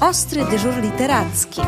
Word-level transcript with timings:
Ostry 0.00 0.44
dyżur 0.50 0.82
literacki. 0.82 1.60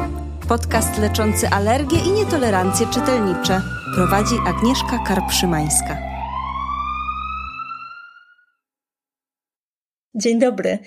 Podcast 0.48 0.98
leczący 0.98 1.48
alergie 1.48 1.98
i 1.98 2.10
nietolerancje 2.10 2.86
czytelnicze. 2.86 3.62
Prowadzi 3.94 4.34
Agnieszka 4.46 4.98
Karpszymańska. 5.06 5.98
Dzień 10.14 10.38
dobry. 10.38 10.78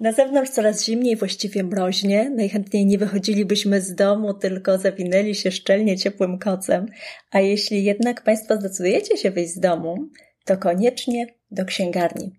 Na 0.00 0.12
zewnątrz 0.12 0.50
coraz 0.50 0.84
zimniej, 0.84 1.16
właściwie 1.16 1.64
mroźnie. 1.64 2.30
Najchętniej 2.30 2.86
nie 2.86 2.98
wychodzilibyśmy 2.98 3.80
z 3.80 3.94
domu, 3.94 4.34
tylko 4.34 4.78
zawinęli 4.78 5.34
się 5.34 5.50
szczelnie 5.50 5.96
ciepłym 5.96 6.38
kocem. 6.38 6.86
A 7.30 7.40
jeśli 7.40 7.84
jednak 7.84 8.24
Państwo 8.24 8.56
zdecydujecie 8.56 9.16
się 9.16 9.30
wyjść 9.30 9.54
z 9.54 9.60
domu, 9.60 10.08
to 10.44 10.56
koniecznie 10.56 11.26
do 11.50 11.64
księgarni. 11.64 12.38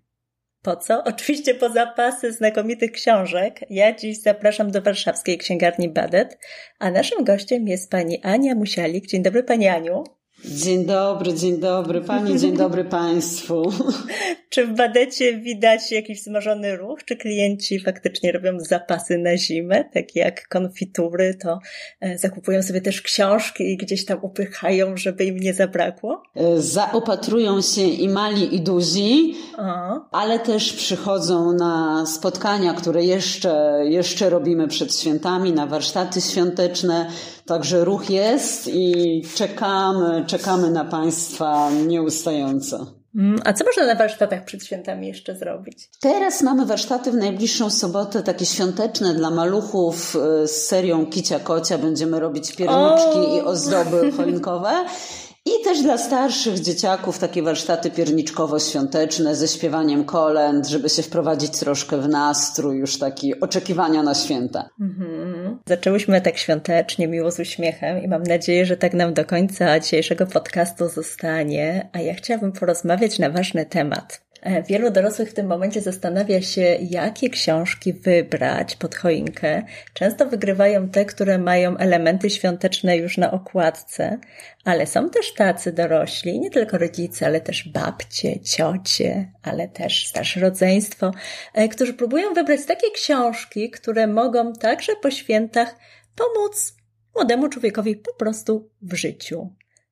Po 0.62 0.76
co? 0.76 1.04
Oczywiście 1.14 1.54
po 1.54 1.68
zapasy 1.68 2.32
znakomitych 2.32 2.92
książek. 2.92 3.60
Ja 3.70 3.94
dziś 3.94 4.22
zapraszam 4.22 4.70
do 4.70 4.82
warszawskiej 4.82 5.38
księgarni 5.38 5.88
Badet, 5.88 6.38
a 6.78 6.90
naszym 6.90 7.24
gościem 7.24 7.68
jest 7.68 7.90
pani 7.90 8.22
Ania 8.22 8.54
Musialik. 8.54 9.06
Dzień 9.06 9.22
dobry 9.22 9.42
pani 9.42 9.68
Aniu. 9.68 10.04
Dzień 10.44 10.84
dobry, 10.86 11.34
dzień 11.34 11.58
dobry 11.58 12.00
Pani, 12.00 12.38
dzień 12.38 12.56
dobry 12.56 12.84
Państwu. 12.84 13.62
Czy 14.48 14.66
w 14.66 14.76
badecie 14.76 15.38
widać 15.38 15.92
jakiś 15.92 16.20
wzmożony 16.20 16.76
ruch? 16.76 17.04
Czy 17.04 17.16
klienci 17.16 17.80
faktycznie 17.80 18.32
robią 18.32 18.60
zapasy 18.60 19.18
na 19.18 19.36
zimę, 19.36 19.84
takie 19.84 20.20
jak 20.20 20.48
konfitury, 20.48 21.34
to 21.42 21.58
e, 22.00 22.18
zakupują 22.18 22.62
sobie 22.62 22.80
też 22.80 23.02
książki 23.02 23.64
i 23.72 23.76
gdzieś 23.76 24.04
tam 24.04 24.18
upychają, 24.22 24.96
żeby 24.96 25.24
im 25.24 25.36
nie 25.40 25.54
zabrakło? 25.54 26.22
E, 26.34 26.60
zaopatrują 26.60 27.62
się 27.62 27.82
i 27.82 28.08
mali, 28.08 28.54
i 28.54 28.60
duzi, 28.60 29.34
o. 29.58 30.00
ale 30.10 30.38
też 30.38 30.72
przychodzą 30.72 31.52
na 31.52 32.06
spotkania, 32.06 32.74
które 32.74 33.04
jeszcze, 33.04 33.82
jeszcze 33.84 34.30
robimy 34.30 34.68
przed 34.68 34.96
świętami, 34.96 35.52
na 35.52 35.66
warsztaty 35.66 36.20
świąteczne. 36.20 37.10
Także 37.50 37.84
ruch 37.84 38.10
jest 38.10 38.68
i 38.68 39.22
czekamy, 39.34 40.24
czekamy 40.26 40.70
na 40.70 40.84
Państwa 40.84 41.70
nieustająco. 41.86 42.86
Mm, 43.16 43.40
a 43.44 43.52
co 43.52 43.64
można 43.64 43.86
na 43.86 43.94
warsztatach 43.94 44.44
przed 44.44 44.64
świętami 44.64 45.08
jeszcze 45.08 45.36
zrobić? 45.36 45.90
Teraz 46.00 46.42
mamy 46.42 46.66
warsztaty 46.66 47.12
w 47.12 47.14
najbliższą 47.14 47.70
sobotę, 47.70 48.22
takie 48.22 48.46
świąteczne 48.46 49.14
dla 49.14 49.30
maluchów 49.30 50.16
e, 50.16 50.48
z 50.48 50.66
serią 50.66 51.06
Kicia 51.06 51.40
Kocia. 51.40 51.78
Będziemy 51.78 52.20
robić 52.20 52.56
pierniczki 52.56 53.18
o! 53.18 53.36
i 53.36 53.40
ozdoby 53.40 54.12
choinkowe. 54.12 54.72
I 55.46 55.64
też 55.64 55.82
dla 55.82 55.98
starszych 55.98 56.60
dzieciaków 56.60 57.18
takie 57.18 57.42
warsztaty 57.42 57.90
pierniczkowo-świąteczne 57.90 59.34
ze 59.34 59.48
śpiewaniem 59.48 60.04
kolęd, 60.04 60.68
żeby 60.68 60.88
się 60.88 61.02
wprowadzić 61.02 61.58
troszkę 61.58 61.98
w 61.98 62.08
nastrój 62.08 62.78
już 62.78 62.98
taki 62.98 63.40
oczekiwania 63.40 64.02
na 64.02 64.14
święta. 64.14 64.68
Mhm. 64.80 65.58
Zaczęłyśmy 65.68 66.20
tak 66.20 66.38
świątecznie, 66.38 67.08
miło 67.08 67.30
z 67.30 67.40
uśmiechem 67.40 68.02
i 68.02 68.08
mam 68.08 68.22
nadzieję, 68.22 68.66
że 68.66 68.76
tak 68.76 68.94
nam 68.94 69.14
do 69.14 69.24
końca 69.24 69.80
dzisiejszego 69.80 70.26
podcastu 70.26 70.88
zostanie. 70.88 71.88
A 71.92 72.00
ja 72.00 72.14
chciałabym 72.14 72.52
porozmawiać 72.52 73.18
na 73.18 73.30
ważny 73.30 73.66
temat. 73.66 74.29
E, 74.42 74.62
wielu 74.62 74.90
dorosłych 74.90 75.30
w 75.30 75.34
tym 75.34 75.46
momencie 75.46 75.80
zastanawia 75.80 76.42
się, 76.42 76.78
jakie 76.90 77.30
książki 77.30 77.92
wybrać 77.92 78.76
pod 78.76 78.94
choinkę. 78.94 79.62
Często 79.94 80.26
wygrywają 80.26 80.88
te, 80.88 81.04
które 81.04 81.38
mają 81.38 81.76
elementy 81.76 82.30
świąteczne 82.30 82.96
już 82.96 83.18
na 83.18 83.30
okładce, 83.30 84.18
ale 84.64 84.86
są 84.86 85.10
też 85.10 85.34
tacy 85.34 85.72
dorośli, 85.72 86.40
nie 86.40 86.50
tylko 86.50 86.78
rodzice, 86.78 87.26
ale 87.26 87.40
też 87.40 87.68
babcie, 87.68 88.40
ciocie, 88.40 89.32
ale 89.42 89.68
też 89.68 90.06
starsze 90.06 90.40
rodzeństwo, 90.40 91.12
e, 91.54 91.68
którzy 91.68 91.94
próbują 91.94 92.34
wybrać 92.34 92.60
takie 92.66 92.90
książki, 92.90 93.70
które 93.70 94.06
mogą 94.06 94.52
także 94.52 94.92
po 95.02 95.10
świętach 95.10 95.76
pomóc 96.16 96.74
młodemu 97.14 97.48
człowiekowi 97.48 97.96
po 97.96 98.14
prostu 98.14 98.70
w 98.82 98.94
życiu 98.94 99.50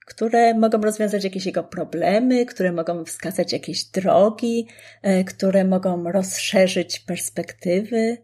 które 0.09 0.55
mogą 0.55 0.81
rozwiązać 0.81 1.25
jakieś 1.25 1.47
jego 1.47 1.64
problemy, 1.64 2.46
które 2.46 2.73
mogą 2.73 3.05
wskazać 3.05 3.52
jakieś 3.52 3.85
drogi, 3.85 4.67
e, 5.02 5.24
które 5.24 5.64
mogą 5.64 6.13
rozszerzyć 6.13 7.01
perspektywy. 7.01 8.17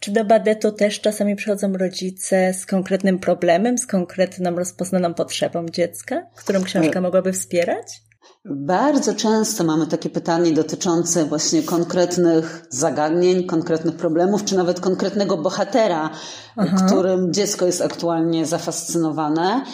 Czy 0.00 0.10
do 0.10 0.24
badetu 0.24 0.72
też 0.72 1.00
czasami 1.00 1.36
przychodzą 1.36 1.72
rodzice 1.72 2.54
z 2.54 2.66
konkretnym 2.66 3.18
problemem, 3.18 3.78
z 3.78 3.86
konkretną 3.86 4.56
rozpoznaną 4.56 5.14
potrzebą 5.14 5.66
dziecka, 5.66 6.26
którą 6.36 6.62
książka 6.62 6.98
e, 6.98 7.02
mogłaby 7.02 7.32
wspierać? 7.32 8.02
Bardzo 8.44 9.14
często 9.14 9.64
mamy 9.64 9.86
takie 9.86 10.10
pytanie 10.10 10.52
dotyczące 10.52 11.24
właśnie 11.24 11.62
konkretnych 11.62 12.66
zagadnień, 12.70 13.46
konkretnych 13.46 13.96
problemów, 13.96 14.44
czy 14.44 14.56
nawet 14.56 14.80
konkretnego 14.80 15.36
bohatera, 15.36 16.10
Aha. 16.56 16.86
którym 16.86 17.32
dziecko 17.32 17.66
jest 17.66 17.82
aktualnie 17.82 18.46
zafascynowane 18.46 19.64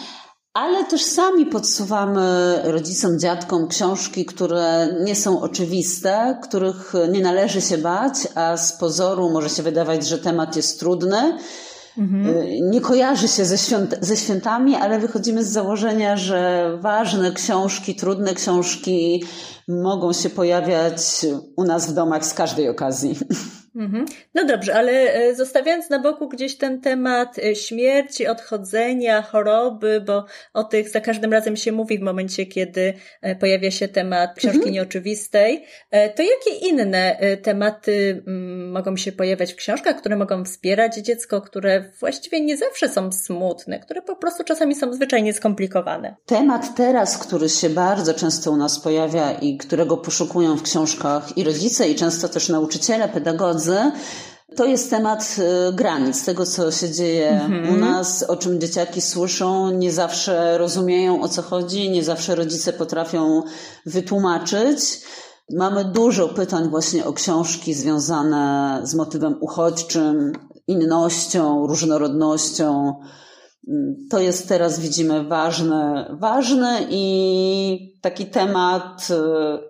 ale 0.53 0.85
też 0.85 1.03
sami 1.03 1.45
podsuwamy 1.45 2.59
rodzicom, 2.63 3.19
dziadkom 3.19 3.67
książki, 3.67 4.25
które 4.25 4.87
nie 5.03 5.15
są 5.15 5.41
oczywiste, 5.41 6.39
których 6.43 6.93
nie 7.11 7.21
należy 7.21 7.61
się 7.61 7.77
bać, 7.77 8.13
a 8.35 8.57
z 8.57 8.73
pozoru 8.73 9.29
może 9.29 9.49
się 9.49 9.63
wydawać, 9.63 10.07
że 10.07 10.17
temat 10.17 10.55
jest 10.55 10.79
trudny. 10.79 11.37
Mhm. 11.97 12.45
Nie 12.61 12.81
kojarzy 12.81 13.27
się 13.27 13.45
ze, 13.45 13.57
świąt, 13.57 13.95
ze 14.01 14.17
świętami, 14.17 14.75
ale 14.75 14.99
wychodzimy 14.99 15.43
z 15.43 15.49
założenia, 15.49 16.17
że 16.17 16.71
ważne 16.81 17.31
książki, 17.31 17.95
trudne 17.95 18.33
książki 18.33 19.23
mogą 19.67 20.13
się 20.13 20.29
pojawiać 20.29 21.25
u 21.55 21.63
nas 21.63 21.91
w 21.91 21.93
domach 21.93 22.25
z 22.25 22.33
każdej 22.33 22.69
okazji. 22.69 23.19
Mhm. 23.79 24.05
No 24.33 24.45
dobrze, 24.45 24.75
ale 24.75 24.91
e, 24.91 25.35
zostawiając 25.35 25.89
na 25.89 25.99
boku 25.99 26.29
gdzieś 26.29 26.57
ten 26.57 26.81
temat 26.81 27.39
e, 27.39 27.55
śmierci, 27.55 28.27
odchodzenia, 28.27 29.21
choroby, 29.21 30.03
bo 30.05 30.25
o 30.53 30.63
tych 30.63 30.89
za 30.89 31.01
każdym 31.01 31.33
razem 31.33 31.55
się 31.55 31.71
mówi 31.71 31.99
w 31.99 32.01
momencie, 32.01 32.45
kiedy 32.45 32.93
e, 33.21 33.35
pojawia 33.35 33.71
się 33.71 33.87
temat 33.87 34.35
książki 34.35 34.57
mhm. 34.57 34.73
nieoczywistej, 34.73 35.63
to 35.91 36.23
jakie 36.23 36.67
inne 36.69 37.19
tematy 37.43 38.23
mm, 38.27 38.71
mogą 38.71 38.97
się 38.97 39.11
pojawiać 39.11 39.53
w 39.53 39.55
książkach, 39.55 39.95
które 39.95 40.15
mogą 40.15 40.45
wspierać 40.45 40.95
dziecko, 40.95 41.41
które 41.41 41.91
właściwie 41.99 42.41
nie 42.41 42.57
zawsze 42.57 42.89
są 42.89 43.11
smutne, 43.11 43.79
które 43.79 44.01
po 44.01 44.15
prostu 44.15 44.43
czasami 44.43 44.75
są 44.75 44.93
zwyczajnie 44.93 45.33
skomplikowane? 45.33 46.15
Temat 46.25 46.75
teraz, 46.75 47.17
który 47.17 47.49
się 47.49 47.69
bardzo 47.69 48.13
często 48.13 48.51
u 48.51 48.57
nas 48.57 48.79
pojawia 48.79 49.31
i 49.31 49.57
którego 49.57 49.97
poszukują 49.97 50.57
w 50.57 50.63
książkach 50.63 51.37
i 51.37 51.43
rodzice, 51.43 51.89
i 51.89 51.95
często 51.95 52.29
też 52.29 52.49
nauczyciele, 52.49 53.09
pedagodzy, 53.09 53.68
To 54.55 54.65
jest 54.65 54.89
temat 54.89 55.35
y, 55.69 55.73
granic, 55.73 56.25
tego 56.25 56.45
co 56.45 56.71
się 56.71 56.91
dzieje 56.91 57.29
mhm. 57.29 57.73
u 57.73 57.77
nas, 57.77 58.23
o 58.23 58.35
czym 58.35 58.61
dzieciaki 58.61 59.01
słyszą, 59.01 59.71
nie 59.71 59.91
zawsze 59.91 60.57
rozumieją 60.57 61.21
o 61.21 61.29
co 61.29 61.41
chodzi, 61.41 61.89
nie 61.89 62.03
zawsze 62.03 62.35
rodzice 62.35 62.73
potrafią 62.73 63.43
wytłumaczyć. 63.85 65.01
Mamy 65.51 65.85
dużo 65.85 66.27
pytań 66.27 66.69
właśnie 66.69 67.05
o 67.05 67.13
książki 67.13 67.73
związane 67.73 68.79
z 68.83 68.95
motywem 68.95 69.35
uchodźczym, 69.39 70.33
innością, 70.67 71.67
różnorodnością. 71.67 72.95
To 74.09 74.19
jest 74.19 74.49
teraz, 74.49 74.79
widzimy, 74.79 75.23
ważny, 75.23 76.05
ważny 76.09 76.77
i 76.89 77.99
taki 78.01 78.25
temat 78.25 79.07
y, 79.09 79.13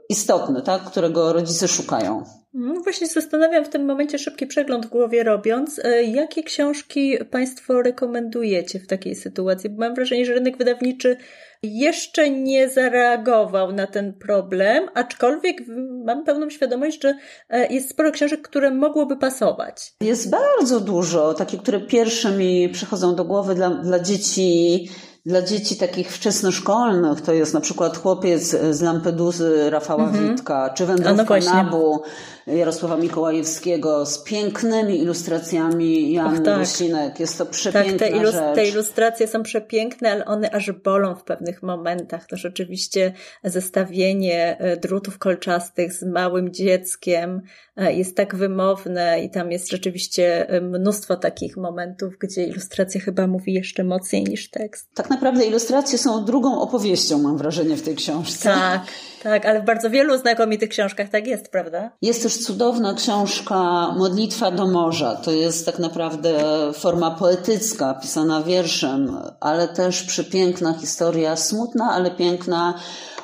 istotny, 0.10 0.62
tak, 0.62 0.84
którego 0.84 1.34
rodzice 1.34 1.68
szukają. 1.68 2.24
No 2.54 2.82
właśnie 2.82 3.08
zastanawiam 3.08 3.66
w 3.66 3.70
tym 3.70 3.86
momencie 3.86 4.20
szybki 4.20 4.48
przegląd 4.48 4.86
w 4.86 4.90
głowie 4.90 5.24
robiąc, 5.24 5.80
e, 5.84 6.04
jakie 6.04 6.44
książki 6.44 7.18
Państwo 7.32 7.82
rekomendujecie 7.82 8.80
w 8.80 8.88
takiej 8.88 9.16
sytuacji? 9.16 9.70
Bo 9.70 9.80
mam 9.80 9.96
wrażenie, 9.96 10.26
że 10.26 10.34
rynek 10.34 10.58
wydawniczy 10.58 11.18
jeszcze 11.64 12.30
nie 12.30 12.70
zareagował 12.70 13.72
na 13.72 13.88
ten 13.88 14.14
problem, 14.14 14.90
aczkolwiek 14.94 15.58
mam 16.06 16.24
pełną 16.24 16.50
świadomość, 16.50 17.04
że 17.04 17.16
e, 17.50 17.74
jest 17.74 17.90
sporo 17.90 18.12
książek, 18.12 18.42
które 18.42 18.72
mogłoby 18.72 19.18
pasować. 19.18 19.94
Jest 20.02 20.30
bardzo 20.30 20.80
dużo, 20.80 21.34
takie, 21.34 21.58
które 21.58 21.80
pierwsze 21.80 22.32
mi 22.32 22.70
przychodzą 22.70 23.16
do 23.16 23.26
głowy 23.26 23.56
dla, 23.56 23.70
dla 23.70 24.00
dzieci 24.00 24.90
dla 25.26 25.42
dzieci 25.42 25.78
takich 25.78 26.12
wczesnoszkolnych 26.12 27.22
to 27.22 27.34
jest 27.34 27.54
na 27.54 27.62
przykład 27.62 27.98
chłopiec 27.98 28.56
z 28.72 28.82
Lampeduzy 28.82 29.70
Rafała 29.70 30.08
mm-hmm. 30.08 30.30
Witka, 30.30 30.70
czy 30.70 30.86
wędrówka 30.86 31.40
no 31.40 31.54
Nabu 31.54 32.04
Jarosława 32.48 32.98
Mikołajewskiego 32.98 34.06
z 34.06 34.24
pięknymi 34.24 35.00
ilustracjami 35.00 36.14
Janny 36.14 36.42
tak. 36.42 36.60
Dosinek. 36.60 37.20
Jest 37.20 37.38
to 37.38 37.46
przepiękna 37.46 37.92
tak, 37.92 38.10
te, 38.10 38.18
ilust- 38.18 38.56
te 38.56 38.68
ilustracje 38.68 39.28
są 39.28 39.44
przepiękne, 39.44 40.12
ale 40.12 40.26
one 40.26 40.52
aż 40.52 40.72
bolą 40.72 41.16
w 41.16 41.24
pewnych 41.24 41.64
momentach. 41.64 42.28
To 42.28 42.38
rzeczywiście 42.38 43.14
zestawienie 43.44 44.58
e, 44.60 44.78
drutów 44.78 45.18
kolczastych 45.18 45.94
z 45.94 46.04
małym 46.04 46.54
dzieckiem 46.54 47.42
e, 47.78 47.94
jest 47.94 48.18
tak 48.18 48.36
wymowne 48.36 49.24
i 49.24 49.30
tam 49.30 49.52
jest 49.52 49.70
rzeczywiście 49.70 50.50
e, 50.50 50.62
mnóstwo 50.62 51.16
takich 51.16 51.58
momentów, 51.58 52.14
gdzie 52.20 52.44
ilustracja 52.44 53.02
chyba 53.02 53.28
mówi 53.28 53.54
jeszcze 53.54 53.84
mocniej 53.84 54.24
niż 54.24 54.50
tekst. 54.50 54.90
Tak 54.94 55.10
naprawdę 55.22 55.46
ilustracje 55.46 55.98
są 55.98 56.26
drugą 56.26 56.62
opowieścią, 56.62 57.20
mam 57.20 57.38
wrażenie, 57.38 57.78
w 57.78 57.82
tej 57.82 57.96
książce. 57.96 58.50
Tak, 58.50 58.82
tak, 59.24 59.46
ale 59.46 59.62
w 59.62 59.66
bardzo 59.66 59.90
wielu 59.90 60.18
znakomitych 60.18 60.70
książkach 60.70 61.10
tak 61.10 61.28
jest, 61.28 61.52
prawda? 61.52 61.92
Jest 62.02 62.24
też 62.24 62.38
cudowna 62.38 62.94
książka 62.94 63.56
Modlitwa 63.98 64.52
do 64.52 64.68
morza. 64.68 65.16
To 65.16 65.32
jest 65.32 65.66
tak 65.66 65.80
naprawdę 65.80 66.40
forma 66.74 67.12
poetycka, 67.12 67.94
pisana 67.94 68.44
wierszem, 68.44 69.18
ale 69.40 69.68
też 69.68 70.04
przepiękna 70.04 70.74
historia, 70.74 71.36
smutna, 71.36 71.92
ale 71.92 72.12
piękna 72.12 72.74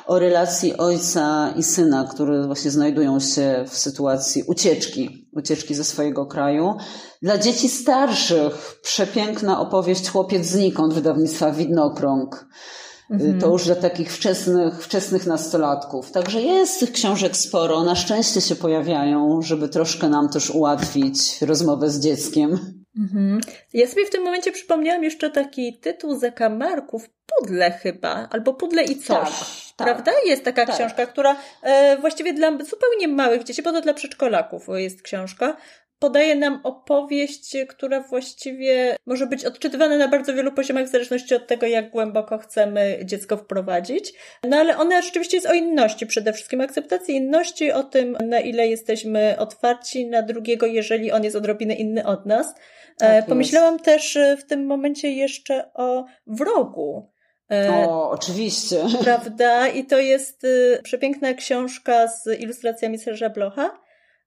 o 0.06 0.18
relacji 0.18 0.76
ojca 0.76 1.54
i 1.56 1.62
syna, 1.62 2.04
które 2.04 2.46
właśnie 2.46 2.70
znajdują 2.70 3.20
się 3.20 3.64
w 3.68 3.78
sytuacji 3.78 4.42
ucieczki, 4.46 5.28
ucieczki 5.32 5.74
ze 5.74 5.84
swojego 5.84 6.26
kraju. 6.26 6.74
Dla 7.22 7.38
dzieci 7.38 7.68
starszych 7.68 8.80
przepiękna 8.82 9.60
opowieść 9.60 10.08
Chłopiec 10.08 10.46
znikąd 10.46 10.94
wydawnictwa 10.94 11.52
Widnokrąg. 11.52 12.46
Mhm. 13.10 13.40
To 13.40 13.48
już 13.48 13.64
dla 13.64 13.74
takich 13.74 14.12
wczesnych, 14.12 14.84
wczesnych 14.84 15.26
nastolatków. 15.26 16.10
Także 16.10 16.42
jest 16.42 16.80
tych 16.80 16.92
książek 16.92 17.36
sporo. 17.36 17.84
Na 17.84 17.94
szczęście 17.94 18.40
się 18.40 18.56
pojawiają, 18.56 19.42
żeby 19.42 19.68
troszkę 19.68 20.08
nam 20.08 20.28
też 20.28 20.50
ułatwić 20.50 21.42
rozmowę 21.42 21.90
z 21.90 22.00
dzieckiem. 22.00 22.58
Mhm. 22.98 23.40
Ja 23.72 23.86
sobie 23.86 24.06
w 24.06 24.10
tym 24.10 24.22
momencie 24.22 24.52
przypomniałam 24.52 25.04
jeszcze 25.04 25.30
taki 25.30 25.78
tytuł 25.78 26.18
zakamarków, 26.18 27.08
Pudle 27.26 27.70
chyba, 27.70 28.28
albo 28.30 28.54
Pudle 28.54 28.84
i 28.84 28.96
coś. 28.96 29.30
Tak, 29.30 29.38
tak. 29.76 29.86
prawda? 29.86 30.12
Jest 30.26 30.44
taka 30.44 30.66
tak. 30.66 30.74
książka, 30.76 31.06
która 31.06 31.36
e, 31.62 31.96
właściwie 31.96 32.32
dla 32.32 32.50
zupełnie 32.50 33.08
małych 33.08 33.44
dzieci, 33.44 33.62
bo 33.62 33.72
to 33.72 33.80
dla 33.80 33.94
przedszkolaków 33.94 34.66
jest 34.76 35.02
książka, 35.02 35.56
podaje 35.98 36.34
nam 36.34 36.60
opowieść, 36.64 37.56
która 37.68 38.00
właściwie 38.00 38.96
może 39.06 39.26
być 39.26 39.44
odczytywana 39.44 39.96
na 39.96 40.08
bardzo 40.08 40.34
wielu 40.34 40.52
poziomach, 40.52 40.86
w 40.86 40.92
zależności 40.92 41.34
od 41.34 41.46
tego, 41.46 41.66
jak 41.66 41.90
głęboko 41.90 42.38
chcemy 42.38 42.98
dziecko 43.04 43.36
wprowadzić. 43.36 44.12
No 44.44 44.56
ale 44.56 44.78
ona 44.78 45.02
rzeczywiście 45.02 45.36
jest 45.36 45.46
o 45.46 45.54
inności, 45.54 46.06
przede 46.06 46.32
wszystkim 46.32 46.60
akceptacji 46.60 47.16
inności, 47.16 47.72
o 47.72 47.82
tym, 47.82 48.16
na 48.24 48.40
ile 48.40 48.68
jesteśmy 48.68 49.36
otwarci 49.38 50.06
na 50.06 50.22
drugiego, 50.22 50.66
jeżeli 50.66 51.12
on 51.12 51.24
jest 51.24 51.36
odrobinę 51.36 51.74
inny 51.74 52.06
od 52.06 52.26
nas. 52.26 52.54
E, 53.00 53.16
tak 53.16 53.26
Pomyślałam 53.26 53.74
jest. 53.74 53.84
też 53.84 54.16
e, 54.16 54.36
w 54.36 54.46
tym 54.46 54.66
momencie 54.66 55.12
jeszcze 55.12 55.72
o 55.74 56.04
wrogu. 56.26 57.10
E, 57.52 57.70
o, 57.70 58.10
oczywiście. 58.10 58.84
Prawda? 59.04 59.68
I 59.68 59.84
to 59.84 59.98
jest 59.98 60.46
przepiękna 60.82 61.34
książka 61.34 62.08
z 62.08 62.40
ilustracjami 62.40 62.98
Serża 62.98 63.30
Blocha 63.30 63.86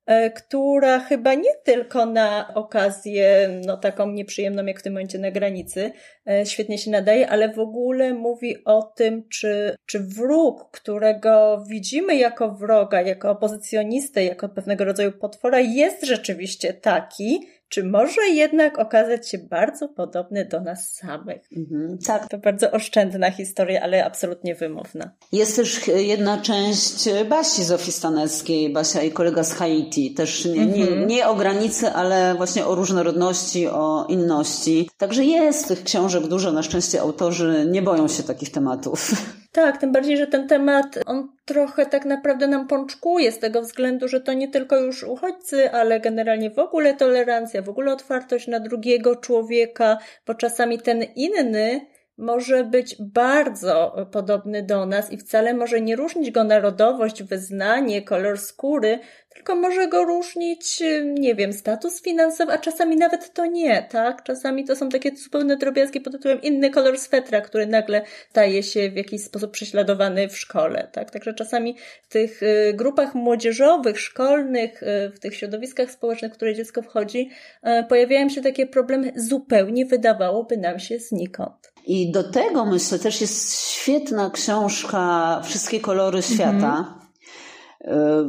E, 0.09 0.29
która 0.31 0.99
chyba 0.99 1.33
nie 1.33 1.55
tylko 1.63 2.05
na 2.05 2.53
okazję, 2.55 3.49
no 3.65 3.77
taką 3.77 4.11
nieprzyjemną 4.11 4.65
jak 4.65 4.79
w 4.79 4.83
tym 4.83 4.93
momencie 4.93 5.19
na 5.19 5.31
granicy, 5.31 5.91
e, 6.29 6.45
świetnie 6.45 6.77
się 6.77 6.91
nadaje, 6.91 7.29
ale 7.29 7.53
w 7.53 7.59
ogóle 7.59 8.13
mówi 8.13 8.63
o 8.65 8.83
tym, 8.83 9.29
czy, 9.29 9.75
czy 9.85 9.99
wróg, 9.99 10.71
którego 10.71 11.63
widzimy 11.67 12.15
jako 12.15 12.51
wroga, 12.51 13.01
jako 13.01 13.31
opozycjonistę, 13.31 14.23
jako 14.23 14.49
pewnego 14.49 14.85
rodzaju 14.85 15.11
potwora, 15.11 15.59
jest 15.59 16.05
rzeczywiście 16.05 16.73
taki, 16.73 17.47
czy 17.69 17.83
może 17.83 18.21
jednak 18.29 18.79
okazać 18.79 19.29
się 19.29 19.37
bardzo 19.37 19.87
podobny 19.87 20.45
do 20.45 20.61
nas 20.61 20.95
samych. 20.95 21.41
Mhm, 21.57 21.97
tak. 22.05 22.27
To 22.29 22.37
bardzo 22.37 22.71
oszczędna 22.71 23.31
historia, 23.31 23.81
ale 23.81 24.05
absolutnie 24.05 24.55
wymowna. 24.55 25.11
Jest 25.31 25.55
też 25.55 25.87
jedna 25.87 26.41
część 26.41 27.09
Basi 27.29 27.63
Zofii 27.63 27.91
Staneckiej, 27.91 28.73
Basia 28.73 29.01
i 29.01 29.11
kolega 29.11 29.43
z 29.43 29.53
Haiti. 29.53 30.13
Też 30.13 30.45
nie, 30.45 30.65
nie, 30.65 30.83
mhm. 30.83 31.07
nie 31.07 31.27
o 31.27 31.35
granicy, 31.35 31.87
ale 31.87 32.35
właśnie 32.35 32.65
o 32.65 32.75
różnorodności, 32.75 33.67
o 33.67 34.05
inności. 34.09 34.89
Także 34.97 35.23
jest 35.23 35.67
tych 35.67 35.83
książek 35.83 36.27
dużo. 36.27 36.51
Na 36.51 36.63
szczęście 36.63 37.01
autorzy 37.01 37.67
nie 37.71 37.81
boją 37.81 38.07
się 38.07 38.23
takich 38.23 38.51
tematów. 38.51 39.11
Tak, 39.51 39.77
tym 39.77 39.91
bardziej, 39.91 40.17
że 40.17 40.27
ten 40.27 40.47
temat, 40.47 40.99
on 41.05 41.29
trochę 41.45 41.85
tak 41.85 42.05
naprawdę 42.05 42.47
nam 42.47 42.67
pączkuje 42.67 43.31
z 43.31 43.39
tego 43.39 43.61
względu, 43.61 44.07
że 44.07 44.21
to 44.21 44.33
nie 44.33 44.47
tylko 44.47 44.77
już 44.77 45.03
uchodźcy, 45.03 45.71
ale 45.71 45.99
generalnie 45.99 46.51
w 46.51 46.59
ogóle 46.59 46.93
tolerancja, 46.93 47.61
w 47.61 47.69
ogóle 47.69 47.93
otwartość 47.93 48.47
na 48.47 48.59
drugiego 48.59 49.15
człowieka, 49.15 49.97
bo 50.27 50.33
czasami 50.33 50.79
ten 50.79 51.03
inny 51.15 51.87
może 52.17 52.63
być 52.63 52.95
bardzo 52.99 53.95
podobny 54.11 54.63
do 54.63 54.85
nas 54.85 55.11
i 55.11 55.17
wcale 55.17 55.53
może 55.53 55.81
nie 55.81 55.95
różnić 55.95 56.31
go 56.31 56.43
narodowość, 56.43 57.23
wyznanie, 57.23 58.01
kolor 58.01 58.37
skóry, 58.37 58.99
tylko 59.33 59.55
może 59.55 59.87
go 59.87 60.03
różnić, 60.03 60.83
nie 61.19 61.35
wiem, 61.35 61.53
status 61.53 62.01
finansowy, 62.01 62.51
a 62.53 62.57
czasami 62.57 62.95
nawet 62.95 63.33
to 63.33 63.45
nie, 63.45 63.87
tak? 63.91 64.23
Czasami 64.23 64.65
to 64.65 64.75
są 64.75 64.89
takie 64.89 65.15
zupełne 65.15 65.57
drobiazgi 65.57 66.01
pod 66.01 66.13
tytułem 66.13 66.41
inny 66.41 66.69
kolor 66.69 66.99
swetra, 66.99 67.41
który 67.41 67.67
nagle 67.67 68.01
staje 68.29 68.63
się 68.63 68.91
w 68.91 68.95
jakiś 68.95 69.23
sposób 69.23 69.51
prześladowany 69.51 70.29
w 70.29 70.37
szkole, 70.37 70.89
tak? 70.91 71.11
Także 71.11 71.33
czasami 71.33 71.75
w 72.03 72.07
tych 72.07 72.43
y, 72.43 72.73
grupach 72.73 73.15
młodzieżowych, 73.15 73.99
szkolnych, 73.99 74.83
y, 74.83 75.11
w 75.15 75.19
tych 75.19 75.35
środowiskach 75.35 75.91
społecznych, 75.91 76.33
w 76.33 76.35
które 76.35 76.55
dziecko 76.55 76.81
wchodzi, 76.81 77.29
y, 77.67 77.83
pojawiają 77.83 78.29
się 78.29 78.41
takie 78.41 78.67
problemy 78.67 79.13
zupełnie 79.15 79.85
wydawałoby 79.85 80.57
nam 80.57 80.79
się 80.79 80.99
znikąd. 80.99 81.73
I 81.85 82.11
do 82.11 82.31
tego 82.31 82.65
myślę 82.65 82.99
też 82.99 83.21
jest 83.21 83.61
świetna 83.61 84.29
książka 84.29 85.41
Wszystkie 85.43 85.79
kolory 85.79 86.21
świata. 86.21 86.51
Mhm. 86.51 87.08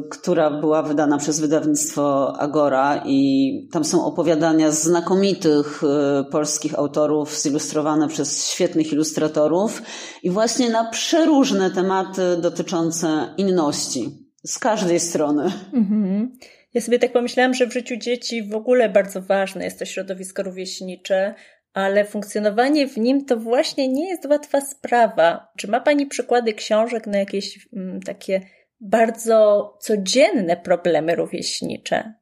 Która 0.09 0.51
była 0.51 0.83
wydana 0.83 1.17
przez 1.17 1.39
wydawnictwo 1.39 2.33
Agora 2.39 3.03
i 3.05 3.51
tam 3.71 3.83
są 3.83 4.05
opowiadania 4.05 4.71
znakomitych 4.71 5.83
y, 5.83 6.31
polskich 6.31 6.79
autorów 6.79 7.39
zilustrowane 7.39 8.07
przez 8.07 8.47
świetnych 8.47 8.93
ilustratorów 8.93 9.81
i 10.23 10.29
właśnie 10.29 10.69
na 10.69 10.89
przeróżne 10.89 11.71
tematy 11.71 12.21
dotyczące 12.41 13.33
inności 13.37 14.09
z 14.43 14.59
każdej 14.59 14.99
strony. 14.99 15.51
Mhm. 15.73 16.37
Ja 16.73 16.81
sobie 16.81 16.99
tak 16.99 17.13
pomyślałam, 17.13 17.53
że 17.53 17.67
w 17.67 17.73
życiu 17.73 17.97
dzieci 17.97 18.43
w 18.43 18.55
ogóle 18.55 18.89
bardzo 18.89 19.21
ważne 19.21 19.63
jest 19.63 19.79
to 19.79 19.85
środowisko 19.85 20.43
rówieśnicze, 20.43 21.35
ale 21.73 22.05
funkcjonowanie 22.05 22.87
w 22.87 22.97
nim 22.97 23.25
to 23.25 23.37
właśnie 23.37 23.87
nie 23.87 24.09
jest 24.09 24.25
łatwa 24.25 24.61
sprawa. 24.61 25.47
Czy 25.57 25.67
ma 25.67 25.79
Pani 25.79 26.05
przykłady 26.05 26.53
książek 26.53 27.07
na 27.07 27.17
jakieś 27.17 27.67
mm, 27.73 28.01
takie 28.01 28.41
bardzo 28.81 29.77
codzienne 29.79 30.57
problemy 30.57 31.15
rówieśnicze? 31.15 32.13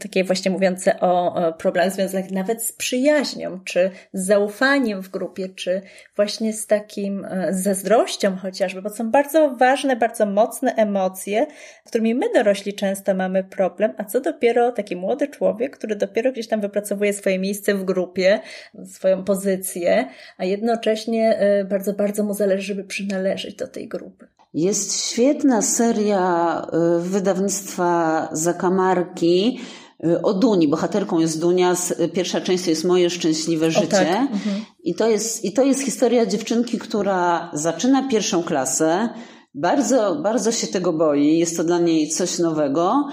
takie 0.00 0.24
właśnie 0.24 0.50
mówiące 0.50 1.00
o 1.00 1.34
problemach 1.58 1.92
związanych 1.92 2.30
nawet 2.30 2.62
z 2.62 2.72
przyjaźnią, 2.72 3.60
czy 3.64 3.90
z 4.12 4.26
zaufaniem 4.26 5.02
w 5.02 5.10
grupie, 5.10 5.48
czy 5.48 5.82
właśnie 6.16 6.52
z 6.52 6.66
takim 6.66 7.24
e, 7.24 7.54
zazdrością 7.54 8.36
chociażby, 8.36 8.82
bo 8.82 8.90
są 8.90 9.10
bardzo 9.10 9.50
ważne, 9.50 9.96
bardzo 9.96 10.26
mocne 10.26 10.74
emocje, 10.74 11.46
z 11.84 11.88
którymi 11.88 12.14
my 12.14 12.26
dorośli 12.34 12.74
często 12.74 13.14
mamy 13.14 13.44
problem, 13.44 13.94
a 13.96 14.04
co 14.04 14.20
dopiero 14.20 14.72
taki 14.72 14.96
młody 14.96 15.28
człowiek, 15.28 15.76
który 15.76 15.96
dopiero 15.96 16.32
gdzieś 16.32 16.48
tam 16.48 16.60
wypracowuje 16.60 17.12
swoje 17.12 17.38
miejsce 17.38 17.74
w 17.74 17.84
grupie, 17.84 18.40
swoją 18.84 19.24
pozycję, 19.24 20.08
a 20.36 20.44
jednocześnie 20.44 21.38
e, 21.38 21.64
bardzo, 21.64 21.92
bardzo 21.92 22.24
mu 22.24 22.34
zależy, 22.34 22.62
żeby 22.62 22.84
przynależeć 22.84 23.54
do 23.54 23.68
tej 23.68 23.88
grupy. 23.88 24.33
Jest 24.54 25.00
świetna 25.00 25.62
seria 25.62 26.66
y, 26.98 27.00
wydawnictwa 27.00 28.28
Zakamarki 28.32 29.60
y, 30.04 30.22
o 30.22 30.34
Duni. 30.34 30.68
Bohaterką 30.68 31.18
jest 31.18 31.40
Dunia. 31.40 31.76
Pierwsza 32.12 32.40
część 32.40 32.64
to 32.64 32.70
jest 32.70 32.84
Moje 32.84 33.10
szczęśliwe 33.10 33.70
życie. 33.70 33.86
Tak. 33.86 34.08
Mhm. 34.08 34.64
I, 34.84 34.94
to 34.94 35.08
jest, 35.08 35.44
I 35.44 35.52
to 35.52 35.62
jest 35.62 35.80
historia 35.80 36.26
dziewczynki, 36.26 36.78
która 36.78 37.50
zaczyna 37.52 38.08
pierwszą 38.08 38.42
klasę. 38.42 39.08
Bardzo, 39.54 40.16
bardzo 40.22 40.52
się 40.52 40.66
tego 40.66 40.92
boi. 40.92 41.38
Jest 41.38 41.56
to 41.56 41.64
dla 41.64 41.78
niej 41.78 42.08
coś 42.08 42.38
nowego. 42.38 43.08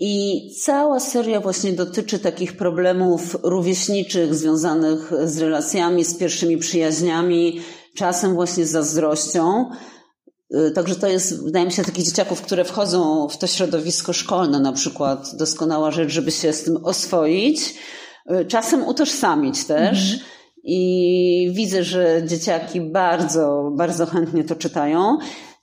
I 0.00 0.40
cała 0.62 1.00
seria 1.00 1.40
właśnie 1.40 1.72
dotyczy 1.72 2.18
takich 2.18 2.56
problemów 2.56 3.36
rówieśniczych 3.42 4.34
związanych 4.34 5.12
z 5.24 5.38
relacjami, 5.38 6.04
z 6.04 6.14
pierwszymi 6.14 6.56
przyjaźniami, 6.56 7.60
czasem 7.94 8.34
właśnie 8.34 8.66
z 8.66 8.70
zazdrością. 8.70 9.70
Y, 10.54 10.70
także 10.70 10.94
to 10.94 11.06
jest, 11.06 11.44
wydaje 11.44 11.66
mi 11.66 11.72
się, 11.72 11.84
takich 11.84 12.04
dzieciaków, 12.04 12.42
które 12.42 12.64
wchodzą 12.64 13.28
w 13.28 13.38
to 13.38 13.46
środowisko 13.46 14.12
szkolne, 14.12 14.60
na 14.60 14.72
przykład 14.72 15.36
doskonała 15.36 15.90
rzecz, 15.90 16.10
żeby 16.10 16.30
się 16.30 16.52
z 16.52 16.62
tym 16.62 16.84
oswoić, 16.84 17.74
y, 18.30 18.44
czasem 18.44 18.86
utożsamić 18.86 19.64
też. 19.64 20.12
Mhm. 20.12 20.30
I 20.64 21.50
widzę, 21.54 21.84
że 21.84 22.22
dzieciaki 22.26 22.80
bardzo, 22.80 23.72
bardzo 23.76 24.06
chętnie 24.06 24.44
to 24.44 24.56
czytają. 24.56 25.18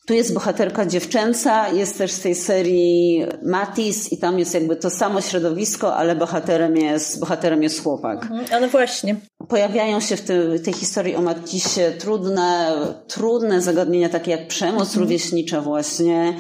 Tu 0.06 0.14
jest 0.14 0.34
bohaterka 0.34 0.86
dziewczęca, 0.86 1.70
jest 1.70 1.98
też 1.98 2.12
z 2.12 2.20
tej 2.20 2.36
serii 2.36 3.26
Matis 3.44 4.12
i 4.12 4.18
tam 4.18 4.40
jest 4.40 4.54
jakby 4.54 4.76
to 4.76 4.90
samo 4.90 5.22
środowisko, 5.22 5.96
ale 5.96 6.16
bohaterem 6.16 6.78
jest, 6.78 7.20
bohaterem 7.20 7.64
jest 7.64 7.84
chłopak. 7.84 8.24
Mhm, 8.24 8.46
ale 8.52 8.68
właśnie. 8.68 9.16
Pojawiają 9.48 10.00
się 10.00 10.16
w, 10.16 10.22
tej, 10.22 10.60
tej 10.60 10.74
historii 10.74 11.16
o 11.16 11.22
Matisie 11.22 11.92
trudne, 12.00 12.72
trudne 13.08 13.62
zagadnienia, 13.62 14.10
takie 14.10 14.32
jak 14.32 14.48
przemoc 14.48 14.88
mhm. 14.88 15.04
rówieśnicza 15.04 15.62
właśnie, 15.62 16.34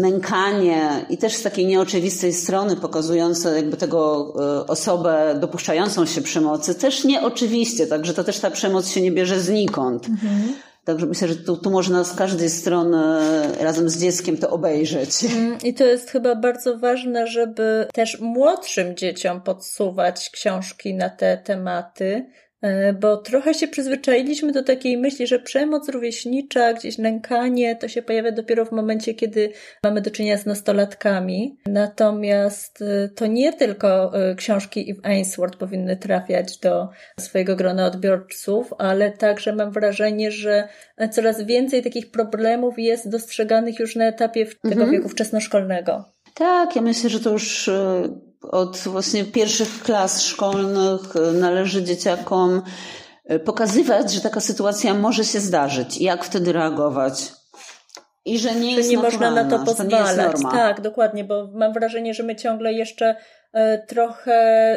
nękanie 0.00 1.06
i 1.10 1.18
też 1.18 1.34
z 1.34 1.42
takiej 1.42 1.66
nieoczywistej 1.66 2.32
strony 2.32 2.76
pokazujące 2.76 3.56
jakby 3.56 3.76
tego 3.76 4.34
e, 4.38 4.66
osobę 4.66 5.38
dopuszczającą 5.40 6.06
się 6.06 6.22
przemocy, 6.22 6.74
też 6.74 7.04
nieoczywiście, 7.04 7.86
także 7.86 8.14
to 8.14 8.24
też 8.24 8.38
ta 8.38 8.50
przemoc 8.50 8.88
się 8.88 9.00
nie 9.00 9.12
bierze 9.12 9.40
znikąd. 9.40 10.08
Mhm. 10.08 10.52
Także 10.84 11.06
myślę, 11.06 11.28
że 11.28 11.36
tu, 11.36 11.56
tu 11.56 11.70
można 11.70 12.04
z 12.04 12.16
każdej 12.16 12.50
strony 12.50 12.98
razem 13.60 13.88
z 13.88 13.98
dzieckiem 13.98 14.36
to 14.36 14.50
obejrzeć. 14.50 15.10
Mm, 15.24 15.58
I 15.64 15.74
to 15.74 15.84
jest 15.84 16.10
chyba 16.10 16.34
bardzo 16.34 16.78
ważne, 16.78 17.26
żeby 17.26 17.86
też 17.92 18.20
młodszym 18.20 18.96
dzieciom 18.96 19.40
podsuwać 19.40 20.30
książki 20.30 20.94
na 20.94 21.10
te 21.10 21.38
tematy, 21.38 22.26
bo 23.00 23.16
trochę 23.16 23.54
się 23.54 23.68
przyzwyczailiśmy 23.68 24.52
do 24.52 24.62
takiej 24.62 24.98
myśli, 24.98 25.26
że 25.26 25.38
przemoc 25.38 25.88
rówieśnicza, 25.88 26.72
gdzieś 26.72 26.98
nękanie, 26.98 27.76
to 27.76 27.88
się 27.88 28.02
pojawia 28.02 28.32
dopiero 28.32 28.64
w 28.64 28.72
momencie, 28.72 29.14
kiedy 29.14 29.52
mamy 29.84 30.00
do 30.00 30.10
czynienia 30.10 30.38
z 30.38 30.46
nastolatkami. 30.46 31.56
Natomiast 31.66 32.82
e, 32.82 33.08
to 33.08 33.26
nie 33.26 33.52
tylko 33.52 34.18
e, 34.18 34.34
książki 34.34 34.90
Eve 34.90 35.06
Ainsworth 35.06 35.58
powinny 35.58 35.96
trafiać 35.96 36.58
do 36.58 36.88
swojego 37.20 37.56
grona 37.56 37.86
odbiorców, 37.86 38.74
ale 38.78 39.10
także 39.10 39.54
mam 39.54 39.72
wrażenie, 39.72 40.30
że 40.30 40.68
coraz 41.10 41.42
więcej 41.42 41.82
takich 41.82 42.10
problemów 42.10 42.78
jest 42.78 43.08
dostrzeganych 43.08 43.78
już 43.78 43.96
na 43.96 44.06
etapie 44.06 44.46
tego 44.46 44.74
mhm. 44.74 44.90
wieku 44.90 45.08
wczesnoszkolnego. 45.08 46.04
Tak, 46.34 46.76
ja 46.76 46.82
myślę, 46.82 47.10
że 47.10 47.20
to 47.20 47.30
już 47.30 47.70
od 48.50 48.78
właśnie 48.78 49.24
pierwszych 49.24 49.82
klas 49.82 50.22
szkolnych 50.22 51.00
należy 51.32 51.82
dzieciakom 51.82 52.62
e, 53.24 53.38
pokazywać, 53.38 54.12
że 54.12 54.20
taka 54.20 54.40
sytuacja 54.40 54.94
może 54.94 55.24
się 55.24 55.40
zdarzyć 55.40 55.98
i 55.98 56.04
jak 56.04 56.24
wtedy 56.24 56.52
reagować. 56.52 57.32
I 58.24 58.38
że 58.38 58.54
nie 58.54 58.76
jest 58.76 58.90
nie 58.90 58.98
można 58.98 59.30
na 59.30 59.44
to 59.44 59.64
pozwalać. 59.64 60.42
To 60.42 60.50
tak, 60.50 60.80
dokładnie, 60.80 61.24
bo 61.24 61.48
mam 61.54 61.72
wrażenie, 61.72 62.14
że 62.14 62.22
my 62.22 62.36
ciągle 62.36 62.72
jeszcze 62.72 63.16
E, 63.16 63.41
trochę 63.88 64.32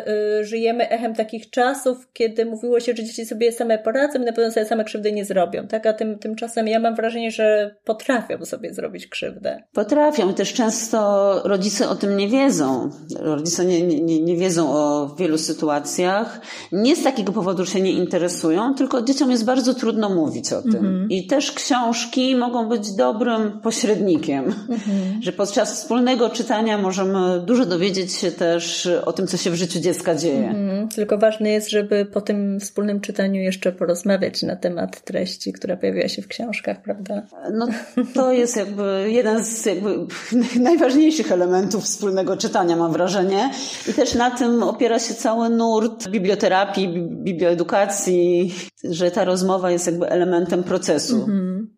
e, 0.08 0.46
żyjemy 0.46 0.90
echem 0.90 1.16
takich 1.16 1.50
czasów, 1.50 2.08
kiedy 2.14 2.46
mówiło 2.46 2.80
się, 2.80 2.94
że 2.96 3.04
dzieci 3.04 3.26
sobie 3.26 3.52
same 3.52 3.78
poradzą 3.78 4.20
na 4.20 4.34
pewno 4.34 4.52
sobie 4.52 4.66
same 4.66 4.84
krzywdy 4.84 5.12
nie 5.12 5.26
zrobią, 5.26 5.68
tak? 5.68 5.86
A 5.86 5.94
tym, 5.94 6.20
tymczasem 6.20 6.68
ja 6.68 6.80
mam 6.80 6.96
wrażenie, 6.96 7.32
że 7.32 7.76
potrafią 7.86 8.46
sobie 8.46 8.74
zrobić 8.74 9.08
krzywdę. 9.08 9.64
Potrafią. 9.74 10.34
Też 10.34 10.54
często 10.54 11.42
rodzice 11.46 11.90
o 11.90 11.96
tym 11.96 12.18
nie 12.18 12.28
wiedzą. 12.28 12.90
Rodzice 13.20 13.66
nie, 13.66 13.82
nie, 13.82 14.22
nie 14.22 14.36
wiedzą 14.36 14.72
o 14.72 15.16
wielu 15.20 15.38
sytuacjach. 15.38 16.42
Nie 16.72 16.96
z 16.96 17.04
takiego 17.04 17.34
powodu, 17.34 17.66
że 17.66 17.72
się 17.72 17.82
nie 17.82 17.92
interesują, 17.92 18.74
tylko 18.74 19.02
dzieciom 19.02 19.32
jest 19.32 19.46
bardzo 19.46 19.74
trudno 19.74 20.10
mówić 20.10 20.54
o 20.54 20.62
tym. 20.62 20.76
Mhm. 20.76 21.10
I 21.10 21.28
też 21.28 21.52
książki 21.52 22.36
mogą 22.36 22.70
być 22.70 22.92
dobrym 22.92 23.60
pośrednikiem, 23.62 24.46
mhm. 24.46 25.22
że 25.22 25.32
podczas 25.32 25.74
wspólnego 25.74 26.30
czytania 26.30 26.78
możemy 26.78 27.40
dużo 27.46 27.66
dowiedzieć 27.66 28.14
się 28.14 28.32
też 28.32 28.65
też 28.66 28.90
o 29.06 29.14
tym, 29.14 29.28
co 29.28 29.38
się 29.38 29.52
w 29.52 29.56
życiu 29.56 29.80
dziecka 29.80 30.16
dzieje. 30.16 30.50
Mm, 30.50 30.90
tylko 30.90 31.18
ważne 31.18 31.50
jest, 31.50 31.70
żeby 31.70 32.06
po 32.06 32.22
tym 32.22 32.60
wspólnym 32.60 33.02
czytaniu 33.02 33.42
jeszcze 33.42 33.72
porozmawiać 33.72 34.44
na 34.44 34.56
temat 34.56 35.04
treści, 35.04 35.54
która 35.54 35.78
pojawiła 35.78 36.08
się 36.08 36.22
w 36.22 36.28
książkach, 36.28 36.82
prawda? 36.82 37.22
No 37.54 37.68
to 38.14 38.32
jest 38.32 38.58
jakby 38.58 39.06
jeden 39.08 39.44
z 39.46 39.66
jakby 39.66 39.90
najważniejszych 40.70 41.32
elementów 41.32 41.84
wspólnego 41.84 42.38
czytania, 42.38 42.76
mam 42.76 42.92
wrażenie. 42.92 43.50
I 43.90 43.94
też 43.94 44.16
na 44.16 44.32
tym 44.32 44.64
opiera 44.64 45.00
się 45.00 45.14
cały 45.14 45.50
nurt 45.50 46.10
biblioterapii, 46.10 47.08
biblioedukacji, 47.10 48.56
że 48.84 49.12
ta 49.12 49.24
rozmowa 49.24 49.72
jest 49.72 49.86
jakby 49.88 50.10
elementem 50.10 50.64
procesu. 50.64 51.18
Mm-hmm. 51.18 51.75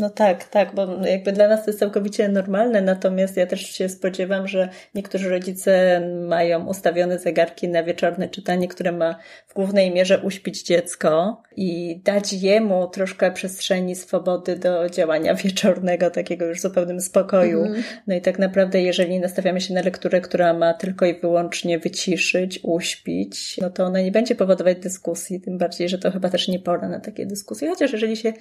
No 0.00 0.10
tak, 0.10 0.44
tak, 0.44 0.74
bo 0.74 1.06
jakby 1.06 1.32
dla 1.32 1.48
nas 1.48 1.64
to 1.64 1.70
jest 1.70 1.80
całkowicie 1.80 2.28
normalne, 2.28 2.82
natomiast 2.82 3.36
ja 3.36 3.46
też 3.46 3.60
się 3.60 3.88
spodziewam, 3.88 4.48
że 4.48 4.68
niektórzy 4.94 5.28
rodzice 5.28 6.00
mają 6.28 6.66
ustawione 6.66 7.18
zegarki 7.18 7.68
na 7.68 7.82
wieczorne 7.82 8.28
czytanie, 8.28 8.68
które 8.68 8.92
ma 8.92 9.14
w 9.48 9.54
głównej 9.54 9.90
mierze 9.90 10.18
uśpić 10.18 10.62
dziecko 10.62 11.42
i 11.56 12.00
dać 12.04 12.32
jemu 12.32 12.88
troszkę 12.88 13.30
przestrzeni 13.32 13.96
swobody 13.96 14.56
do 14.56 14.90
działania 14.90 15.34
wieczornego, 15.44 16.10
takiego 16.10 16.46
już 16.46 16.60
zupełnym 16.60 17.00
spokoju. 17.00 17.64
Mm. 17.64 17.82
No 18.06 18.14
i 18.14 18.20
tak 18.20 18.38
naprawdę, 18.38 18.80
jeżeli 18.80 19.20
nastawiamy 19.20 19.60
się 19.60 19.74
na 19.74 19.82
lekturę, 19.82 20.20
która 20.20 20.52
ma 20.52 20.74
tylko 20.74 21.06
i 21.06 21.20
wyłącznie 21.20 21.78
wyciszyć, 21.78 22.60
uśpić, 22.62 23.58
no 23.58 23.70
to 23.70 23.84
ona 23.84 24.00
nie 24.00 24.12
będzie 24.12 24.34
powodować 24.34 24.78
dyskusji, 24.78 25.40
tym 25.40 25.58
bardziej, 25.58 25.88
że 25.88 25.98
to 25.98 26.10
chyba 26.10 26.28
też 26.28 26.48
nie 26.48 26.58
pora 26.58 26.88
na 26.88 27.00
takie 27.00 27.26
dyskusje, 27.26 27.68
chociaż 27.68 27.92
jeżeli 27.92 28.16
się 28.16 28.32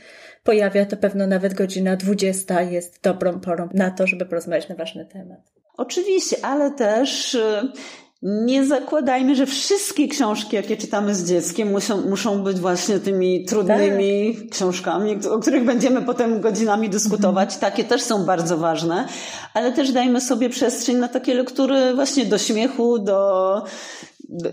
pojawia, 0.43 0.85
to 0.85 0.97
pewno 0.97 1.27
nawet 1.27 1.48
godzina 1.53 1.95
20 1.95 2.61
jest 2.61 2.99
dobrą 3.03 3.39
porą 3.39 3.69
na 3.73 3.91
to, 3.91 4.07
żeby 4.07 4.25
porozmawiać 4.25 4.69
na 4.69 4.75
ważny 4.75 5.05
temat. 5.05 5.39
Oczywiście, 5.77 6.37
ale 6.45 6.71
też 6.71 7.35
y, 7.35 7.71
nie 8.21 8.65
zakładajmy, 8.65 9.35
że 9.35 9.45
wszystkie 9.45 10.07
książki, 10.07 10.55
jakie 10.55 10.77
czytamy 10.77 11.15
z 11.15 11.29
dzieckiem, 11.29 11.71
muszą, 11.71 12.01
muszą 12.01 12.43
być 12.43 12.59
właśnie 12.59 12.99
tymi 12.99 13.45
trudnymi 13.45 14.35
tak. 14.35 14.49
książkami, 14.49 15.27
o 15.29 15.39
których 15.39 15.65
będziemy 15.65 16.01
potem 16.01 16.41
godzinami 16.41 16.89
dyskutować. 16.89 17.53
Mhm. 17.53 17.71
Takie 17.71 17.83
też 17.83 18.01
są 18.01 18.25
bardzo 18.25 18.57
ważne, 18.57 19.07
ale 19.53 19.71
też 19.71 19.91
dajmy 19.91 20.21
sobie 20.21 20.49
przestrzeń 20.49 20.97
na 20.97 21.07
takie 21.07 21.33
lektury 21.33 21.93
właśnie 21.95 22.25
do 22.25 22.37
śmiechu, 22.37 22.99
do, 22.99 23.63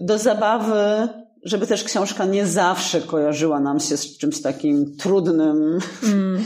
do 0.01 0.19
zabawy, 0.19 1.09
żeby 1.43 1.67
też 1.67 1.85
książka 1.85 2.25
nie 2.25 2.47
zawsze 2.47 3.01
kojarzyła 3.01 3.61
nam 3.61 3.81
się 3.81 3.97
z 3.97 4.19
czymś 4.19 4.43
takim 4.43 4.97
trudnym. 4.97 5.79
Mm. 6.03 6.45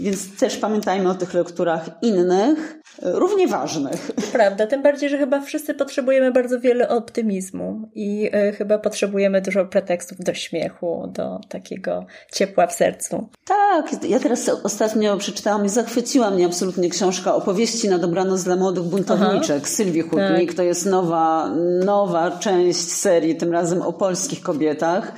Więc 0.00 0.36
też 0.36 0.56
pamiętajmy 0.56 1.10
o 1.10 1.14
tych 1.14 1.34
lekturach 1.34 1.90
innych, 2.02 2.82
równie 3.02 3.48
ważnych. 3.48 4.10
Prawda, 4.32 4.66
tym 4.66 4.82
bardziej, 4.82 5.10
że 5.10 5.18
chyba 5.18 5.40
wszyscy 5.40 5.74
potrzebujemy 5.74 6.32
bardzo 6.32 6.60
wiele 6.60 6.88
optymizmu 6.88 7.90
i 7.94 8.30
y, 8.34 8.52
chyba 8.52 8.78
potrzebujemy 8.78 9.40
dużo 9.40 9.64
pretekstów 9.64 10.18
do 10.18 10.34
śmiechu, 10.34 11.12
do 11.14 11.40
takiego 11.48 12.06
ciepła 12.32 12.66
w 12.66 12.72
sercu. 12.72 13.28
Tak, 13.44 14.08
ja 14.08 14.18
teraz 14.18 14.48
ostatnio 14.48 15.16
przeczytałam 15.16 15.64
i 15.66 15.68
zachwyciła 15.68 16.30
mnie 16.30 16.46
absolutnie 16.46 16.90
książka 16.90 17.34
Opowieści 17.34 17.88
na 17.88 17.98
dobranoc 17.98 18.44
dla 18.44 18.56
młodych 18.56 18.84
buntowniczek 18.84 19.56
Aha. 19.62 19.68
Sylwii 19.68 20.02
Hutnik. 20.02 20.48
Tak. 20.48 20.56
To 20.56 20.62
jest 20.62 20.86
nowa, 20.86 21.54
nowa 21.84 22.30
część 22.30 22.92
serii, 22.92 23.36
tym 23.36 23.52
razem 23.52 23.82
o 23.82 23.92
polskich 23.92 24.42
kobietach. 24.42 25.12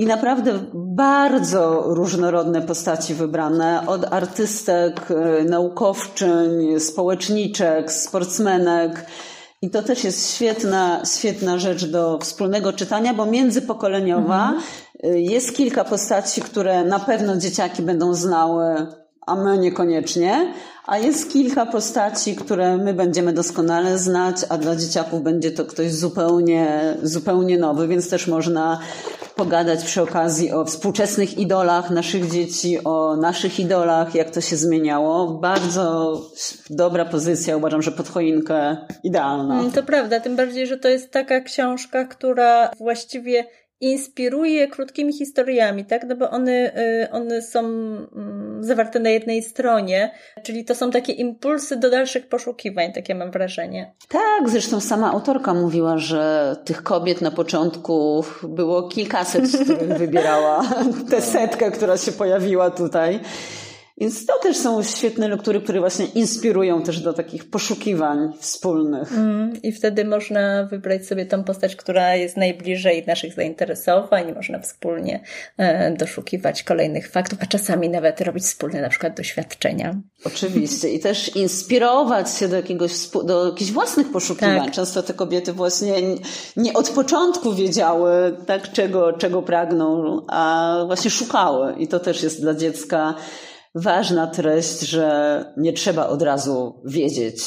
I 0.00 0.06
naprawdę 0.06 0.52
bardzo 0.74 1.82
różnorodne 1.86 2.62
postaci 2.62 3.14
wybrane, 3.14 3.86
od 3.86 4.12
artystek, 4.12 5.10
e, 5.10 5.44
naukowczyń, 5.44 6.80
społeczniczek, 6.80 7.92
sportsmenek. 7.92 9.06
I 9.62 9.70
to 9.70 9.82
też 9.82 10.04
jest 10.04 10.34
świetna, 10.34 11.02
świetna 11.04 11.58
rzecz 11.58 11.84
do 11.86 12.18
wspólnego 12.18 12.72
czytania, 12.72 13.14
bo 13.14 13.26
międzypokoleniowa 13.26 14.42
mhm. 14.42 14.62
E, 15.04 15.20
jest 15.20 15.56
kilka 15.56 15.84
postaci, 15.84 16.40
które 16.40 16.84
na 16.84 16.98
pewno 16.98 17.36
dzieciaki 17.36 17.82
będą 17.82 18.14
znały, 18.14 18.86
a 19.26 19.36
my 19.36 19.58
niekoniecznie, 19.58 20.54
a 20.86 20.98
jest 20.98 21.32
kilka 21.32 21.66
postaci, 21.66 22.36
które 22.36 22.76
my 22.76 22.94
będziemy 22.94 23.32
doskonale 23.32 23.98
znać, 23.98 24.36
a 24.48 24.58
dla 24.58 24.76
dzieciaków 24.76 25.22
będzie 25.22 25.50
to 25.50 25.64
ktoś 25.64 25.92
zupełnie, 25.92 26.94
zupełnie 27.02 27.58
nowy, 27.58 27.88
więc 27.88 28.10
też 28.10 28.26
można 28.26 28.80
pogadać 29.36 29.84
przy 29.84 30.02
okazji 30.02 30.52
o 30.52 30.64
współczesnych 30.64 31.38
idolach 31.38 31.90
naszych 31.90 32.30
dzieci, 32.30 32.84
o 32.84 33.16
naszych 33.16 33.60
idolach, 33.60 34.14
jak 34.14 34.30
to 34.30 34.40
się 34.40 34.56
zmieniało. 34.56 35.28
Bardzo 35.28 36.20
dobra 36.70 37.04
pozycja, 37.04 37.56
uważam, 37.56 37.82
że 37.82 37.92
pod 37.92 38.08
choinkę 38.08 38.76
idealna. 39.04 39.60
Mm, 39.60 39.70
to 39.70 39.82
prawda, 39.82 40.20
tym 40.20 40.36
bardziej, 40.36 40.66
że 40.66 40.78
to 40.78 40.88
jest 40.88 41.10
taka 41.10 41.40
książka, 41.40 42.04
która 42.04 42.70
właściwie 42.78 43.44
inspiruje 43.80 44.68
krótkimi 44.68 45.12
historiami, 45.12 45.84
tak? 45.84 46.04
No 46.08 46.16
bo 46.16 46.30
one, 46.30 46.72
y, 47.04 47.10
one 47.10 47.42
są 47.42 47.60
mm, 47.60 48.49
zawarte 48.64 49.00
na 49.00 49.10
jednej 49.10 49.42
stronie, 49.42 50.10
czyli 50.42 50.64
to 50.64 50.74
są 50.74 50.90
takie 50.90 51.12
impulsy 51.12 51.76
do 51.76 51.90
dalszych 51.90 52.28
poszukiwań, 52.28 52.92
takie 52.92 53.14
mam 53.14 53.30
wrażenie. 53.30 53.92
Tak, 54.08 54.48
zresztą 54.48 54.80
sama 54.80 55.12
autorka 55.12 55.54
mówiła, 55.54 55.98
że 55.98 56.56
tych 56.64 56.82
kobiet 56.82 57.20
na 57.20 57.30
początku 57.30 58.24
było 58.42 58.88
kilkaset, 58.88 59.46
z 59.46 59.64
których 59.64 59.98
wybierała 59.98 60.62
tę 61.10 61.22
setkę, 61.22 61.70
która 61.70 61.96
się 61.96 62.12
pojawiła 62.12 62.70
tutaj. 62.70 63.20
Więc 64.00 64.26
to 64.26 64.32
też 64.42 64.56
są 64.56 64.82
świetne 64.82 65.28
lektury, 65.28 65.60
które 65.60 65.80
właśnie 65.80 66.04
inspirują 66.04 66.82
też 66.82 67.00
do 67.00 67.12
takich 67.12 67.50
poszukiwań 67.50 68.32
wspólnych. 68.38 69.12
Mm, 69.12 69.62
I 69.62 69.72
wtedy 69.72 70.04
można 70.04 70.64
wybrać 70.64 71.06
sobie 71.06 71.26
tą 71.26 71.44
postać, 71.44 71.76
która 71.76 72.16
jest 72.16 72.36
najbliżej 72.36 73.04
naszych 73.06 73.34
zainteresowań, 73.34 74.34
można 74.34 74.58
wspólnie 74.58 75.20
e, 75.58 75.96
doszukiwać 75.96 76.62
kolejnych 76.62 77.10
faktów, 77.10 77.38
a 77.42 77.46
czasami 77.46 77.88
nawet 77.88 78.20
robić 78.20 78.44
wspólne 78.44 78.80
na 78.80 78.88
przykład 78.88 79.16
doświadczenia. 79.16 80.00
Oczywiście. 80.24 80.88
I 80.88 81.00
też 81.00 81.36
inspirować 81.36 82.36
się 82.36 82.48
do 82.48 82.56
jakiegoś, 82.56 82.92
do 83.24 83.46
jakichś 83.46 83.70
własnych 83.70 84.12
poszukiwań. 84.12 84.64
Tak. 84.64 84.70
Często 84.70 85.02
te 85.02 85.14
kobiety 85.14 85.52
właśnie 85.52 85.94
nie 86.56 86.72
od 86.72 86.90
początku 86.90 87.54
wiedziały, 87.54 88.36
tak, 88.46 88.72
czego, 88.72 89.12
czego 89.12 89.42
pragną, 89.42 90.16
a 90.28 90.74
właśnie 90.86 91.10
szukały. 91.10 91.74
I 91.78 91.88
to 91.88 92.00
też 92.00 92.22
jest 92.22 92.40
dla 92.40 92.54
dziecka 92.54 93.14
ważna 93.74 94.26
treść, 94.26 94.80
że 94.80 95.44
nie 95.56 95.72
trzeba 95.72 96.06
od 96.06 96.22
razu 96.22 96.82
wiedzieć. 96.84 97.38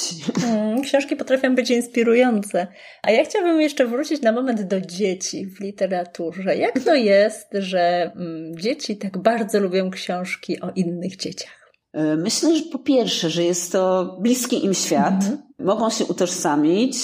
Mm, 0.48 0.82
książki 0.82 1.15
potrafią 1.15 1.56
być 1.56 1.72
inspirujące. 1.72 2.68
A 3.03 3.12
ja 3.12 3.25
chciałabym 3.25 3.62
jeszcze 3.62 3.88
wrócić 3.88 4.22
na 4.22 4.32
moment 4.32 4.62
do 4.62 4.82
dzieci 4.82 5.46
w 5.46 5.60
literaturze. 5.60 6.58
Jak 6.58 6.80
to 6.80 6.96
jest, 6.96 7.48
że 7.53 8.12
mm, 8.15 8.58
dzieci 8.58 8.98
tak 8.98 9.18
bardzo 9.18 9.60
lubią 9.60 9.89
książki 9.89 10.62
o 10.62 10.72
innych 10.75 11.18
dzieciach? 11.18 11.63
E, 11.94 12.15
myślę, 12.15 12.56
że 12.56 12.63
po 12.63 12.80
pierwsze, 12.80 13.30
że 13.30 13.44
jest 13.44 13.72
to 13.72 14.15
bliski 14.22 14.65
im 14.65 14.74
świat, 14.74 15.13
mhm. 15.13 15.38
mogą 15.60 15.89
się 15.89 16.06
utożsamić. 16.06 16.98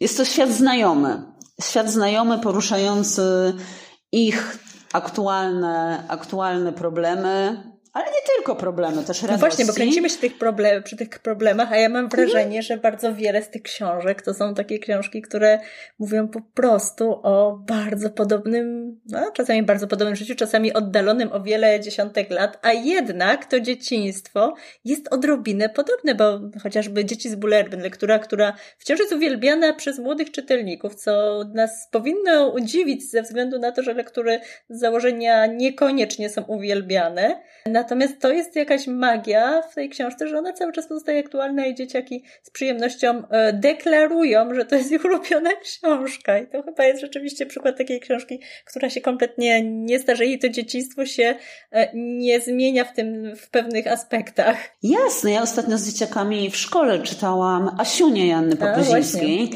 Jest 0.00 0.16
to 0.16 0.24
świat 0.24 0.50
znajomy. 0.50 1.22
Świat 1.62 1.90
znajomy, 1.90 2.38
poruszający 2.38 3.22
ich 4.12 4.58
aktualne, 4.92 6.04
aktualne 6.08 6.72
problemy, 6.72 7.62
ale 7.92 8.06
nie 8.06 8.36
tylko 8.36 8.56
problemy, 8.56 9.04
też 9.04 9.22
radości. 9.22 9.30
No 9.32 9.38
właśnie, 9.38 9.64
bo 9.64 9.72
kręcimy 9.72 10.10
się 10.10 10.18
tych 10.18 10.38
problem, 10.38 10.82
przy 10.82 10.96
tych 10.96 11.08
problemach, 11.08 11.72
a 11.72 11.76
ja 11.76 11.88
mam 11.88 12.08
wrażenie, 12.08 12.62
że 12.62 12.76
bardzo 12.76 13.14
wiele 13.14 13.42
z 13.42 13.50
tych 13.50 13.62
książek 13.62 14.22
to 14.22 14.34
są 14.34 14.54
takie 14.54 14.78
książki, 14.78 15.22
które 15.22 15.58
mówią 15.98 16.28
po 16.28 16.40
prostu 16.54 17.20
o 17.22 17.60
bardzo 17.66 18.10
podobnym, 18.10 18.98
no 19.06 19.30
czasami 19.30 19.62
bardzo 19.62 19.88
podobnym 19.88 20.16
życiu, 20.16 20.34
czasami 20.34 20.72
oddalonym 20.72 21.32
o 21.32 21.40
wiele 21.40 21.80
dziesiątek 21.80 22.30
lat, 22.30 22.58
a 22.62 22.72
jednak 22.72 23.46
to 23.46 23.60
dzieciństwo 23.60 24.54
jest 24.84 25.08
odrobinę 25.08 25.68
podobne, 25.68 26.14
bo 26.14 26.40
chociażby 26.62 27.04
Dzieci 27.04 27.30
z 27.30 27.34
Bullerbyn, 27.34 27.80
lektura, 27.80 28.18
która 28.18 28.52
wciąż 28.78 29.00
jest 29.00 29.12
uwielbiana 29.12 29.74
przez 29.74 29.98
młodych 29.98 30.30
czytelników, 30.30 30.94
co 30.94 31.42
nas 31.54 31.88
powinno 31.90 32.48
udziwić 32.48 33.10
ze 33.10 33.22
względu 33.22 33.58
na 33.58 33.72
to, 33.72 33.82
że 33.82 33.94
lektury 33.94 34.40
z 34.68 34.80
założenia 34.80 35.46
niekoniecznie 35.46 36.30
są 36.30 36.42
uwielbiane. 36.42 37.40
Natomiast 37.80 38.20
to 38.20 38.32
jest 38.32 38.56
jakaś 38.56 38.86
magia 38.86 39.62
w 39.62 39.74
tej 39.74 39.88
książce, 39.88 40.28
że 40.28 40.38
ona 40.38 40.52
cały 40.52 40.72
czas 40.72 40.86
pozostaje 40.86 41.20
aktualna 41.20 41.66
i 41.66 41.74
dzieciaki 41.74 42.24
z 42.42 42.50
przyjemnością 42.50 43.22
e, 43.30 43.52
deklarują, 43.52 44.54
że 44.54 44.64
to 44.64 44.76
jest 44.76 44.92
ich 44.92 45.04
ulubiona 45.10 45.50
książka. 45.62 46.38
I 46.38 46.46
to 46.46 46.62
chyba 46.62 46.84
jest 46.84 47.00
rzeczywiście 47.00 47.46
przykład 47.46 47.78
takiej 47.78 48.00
książki, 48.00 48.40
która 48.64 48.90
się 48.90 49.00
kompletnie 49.00 49.62
nie 49.64 49.98
starzeje 49.98 50.32
i 50.32 50.38
to 50.38 50.48
dzieciństwo 50.48 51.06
się 51.06 51.34
e, 51.70 51.90
nie 51.94 52.40
zmienia 52.40 52.84
w 52.84 52.92
tym, 52.92 53.36
w 53.36 53.50
pewnych 53.50 53.86
aspektach. 53.86 54.56
Jasne, 54.82 55.30
ja 55.30 55.42
ostatnio 55.42 55.78
z 55.78 55.92
dzieciakami 55.92 56.50
w 56.50 56.56
szkole 56.56 57.02
czytałam 57.02 57.76
Asiunię 57.78 58.28
Janny 58.28 58.56
Popyzińskiej 58.56 59.50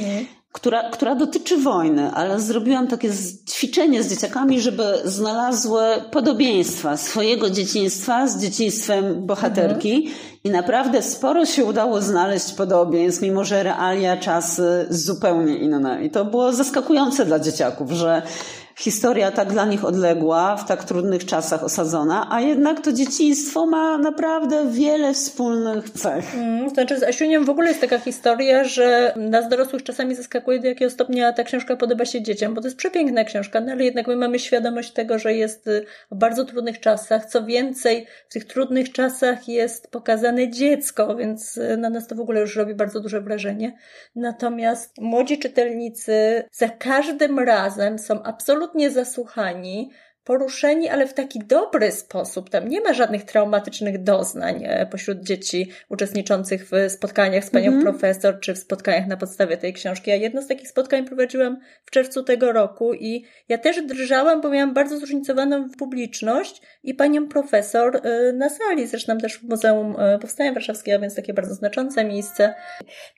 która, 0.55 0.91
która 0.91 1.15
dotyczy 1.15 1.57
wojny, 1.57 2.11
ale 2.11 2.41
zrobiłam 2.41 2.87
takie 2.87 3.11
ćwiczenie 3.49 4.03
z 4.03 4.11
dzieciakami, 4.11 4.61
żeby 4.61 4.85
znalazły 5.05 5.83
podobieństwa 6.11 6.97
swojego 6.97 7.51
dzieciństwa 7.51 8.27
z 8.27 8.41
dzieciństwem 8.41 9.27
bohaterki 9.27 9.95
mhm. 9.95 10.15
i 10.45 10.51
naprawdę 10.51 11.03
sporo 11.03 11.47
się 11.47 11.65
udało 11.65 12.01
znaleźć 12.01 12.53
podobieństw, 12.53 13.23
mimo 13.23 13.45
że 13.45 13.63
realia, 13.63 14.17
czasy 14.17 14.87
zupełnie 14.91 15.57
inne. 15.57 16.05
I 16.05 16.11
to 16.11 16.25
było 16.25 16.53
zaskakujące 16.53 17.27
dla 17.27 17.39
dzieciaków, 17.39 17.91
że 17.91 18.23
historia 18.77 19.31
tak 19.31 19.53
dla 19.53 19.65
nich 19.65 19.85
odległa, 19.85 20.57
w 20.57 20.69
tak 20.69 20.85
trudnych 20.85 21.27
czasach 21.27 21.65
osadzona, 21.65 22.29
a 22.31 22.41
jednak 22.41 22.81
to 22.81 22.93
dzieciństwo 22.93 23.67
ma 23.67 23.99
naprawdę 23.99 24.71
wiele 24.71 25.15
wspólnych 25.15 25.91
cech. 25.91 26.35
Mm, 26.35 26.65
to 26.65 26.75
znaczy 26.75 26.99
z 26.99 27.03
Asiuniem 27.03 27.45
w 27.45 27.51
ogóle 27.51 27.69
jest 27.69 27.81
taka 27.81 27.99
historia, 27.99 28.65
że 28.65 29.15
nas 29.17 29.49
dorosłych 29.49 29.83
czasami 29.83 30.15
zaskakuje, 30.15 30.61
do 30.61 30.69
jakiego 30.69 30.91
stopnia 30.91 31.33
ta 31.33 31.45
książka 31.45 31.77
podoba 31.77 32.05
się 32.05 32.23
dzieciom, 32.23 32.55
bo 32.55 32.61
to 32.61 32.67
jest 32.67 32.77
przepiękna 32.77 33.25
książka, 33.25 33.61
no 33.61 33.73
ale 33.73 33.85
jednak 33.85 34.07
my 34.07 34.17
mamy 34.17 34.39
świadomość 34.39 34.93
tego, 34.93 35.19
że 35.19 35.35
jest 35.35 35.67
y, 35.67 35.87
w 36.11 36.17
bardzo 36.17 36.45
trudnych 36.45 36.81
czasach. 36.81 37.27
Co 37.27 37.45
więcej, 37.45 38.07
w 38.29 38.33
tych 38.33 38.45
trudnych 38.45 38.93
czasach 38.93 39.49
jest 39.49 39.91
pokazane 39.91 40.51
dziecko, 40.51 41.17
więc 41.17 41.57
y, 41.57 41.77
na 41.77 41.91
nas 41.91 42.07
to 42.07 42.15
w 42.15 42.21
ogóle 42.21 42.41
już 42.41 42.57
robi 42.57 42.75
bardzo 42.75 43.01
duże 43.01 43.21
wrażenie. 43.21 43.79
Natomiast 44.17 44.99
młodzi 44.99 45.39
czytelnicy 45.39 46.45
za 46.53 46.69
każdym 46.69 47.39
razem 47.39 47.99
są 47.99 48.23
absolutnie 48.23 48.64
absolutnie 48.65 48.91
zasłuchani, 48.91 49.91
poruszeni, 50.25 50.89
ale 50.89 51.07
w 51.07 51.15
taki 51.15 51.39
dobry 51.39 51.93
sposób. 51.93 52.51
Tam 52.51 52.69
nie 52.69 52.81
ma 52.81 52.93
żadnych 52.93 53.25
traumatycznych 53.25 54.03
doznań 54.03 54.63
e, 54.65 54.87
pośród 54.87 55.21
dzieci 55.21 55.71
uczestniczących 55.89 56.69
w 56.71 56.91
spotkaniach 56.91 57.45
z 57.45 57.51
panią 57.51 57.69
mm 57.69 57.81
-hmm. 57.81 57.83
profesor, 57.83 58.41
czy 58.41 58.55
w 58.55 58.59
spotkaniach 58.59 59.07
na 59.07 59.17
podstawie 59.17 59.57
tej 59.57 59.73
książki. 59.73 60.11
Ja 60.11 60.17
jedno 60.17 60.43
z 60.43 60.47
takich 60.47 60.69
spotkań 60.69 61.05
prowadziłam 61.05 61.61
w 61.85 61.91
czerwcu 61.91 62.23
tego 62.23 62.53
roku 62.53 62.95
i 62.95 63.25
ja 63.49 63.59
też 63.59 63.83
drżałam, 63.83 64.41
bo 64.41 64.51
miałam 64.51 64.75
bardzo 64.75 64.99
zróżnicowaną 64.99 65.71
publiczność 65.79 66.63
i 66.83 66.95
panią 66.95 67.29
profesor 67.29 68.01
e, 68.03 68.33
na 68.33 68.49
sali, 68.51 68.87
zresztą 68.87 69.19
też 69.19 69.39
w 69.39 69.43
Muzeum 69.43 69.97
e, 69.99 70.19
Powstania 70.19 70.53
Warszawskiego, 70.53 71.01
więc 71.01 71.15
takie 71.15 71.35
bardzo 71.35 71.55
znaczące 71.55 72.05
miejsce. 72.05 72.55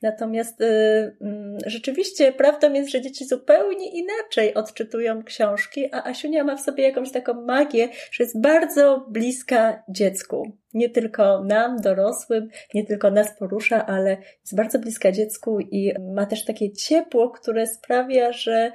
Natomiast 0.02 0.60
mm, 0.60 1.58
rzeczywiście 1.66 2.32
prawdą 2.32 2.72
jest, 2.72 2.90
że 2.90 3.00
dzieci 3.00 3.24
zupełnie 3.24 3.90
inaczej 3.90 4.54
odczytują 4.54 5.24
książki, 5.24 5.88
a 5.92 6.04
Asiunia 6.04 6.44
ma 6.44 6.56
w 6.56 6.60
sobie 6.60 6.84
jak 6.84 6.95
jakąś 6.96 7.12
taką 7.12 7.42
magię, 7.42 7.88
że 8.10 8.24
jest 8.24 8.40
bardzo 8.40 9.06
bliska 9.08 9.82
dziecku. 9.88 10.52
Nie 10.74 10.90
tylko 10.90 11.44
nam, 11.44 11.80
dorosłym, 11.80 12.48
nie 12.74 12.86
tylko 12.86 13.10
nas 13.10 13.38
porusza, 13.38 13.86
ale 13.86 14.10
jest 14.40 14.56
bardzo 14.56 14.78
bliska 14.78 15.12
dziecku 15.12 15.60
i 15.60 15.92
ma 16.14 16.26
też 16.26 16.44
takie 16.44 16.72
ciepło, 16.72 17.30
które 17.30 17.66
sprawia, 17.66 18.32
że 18.32 18.72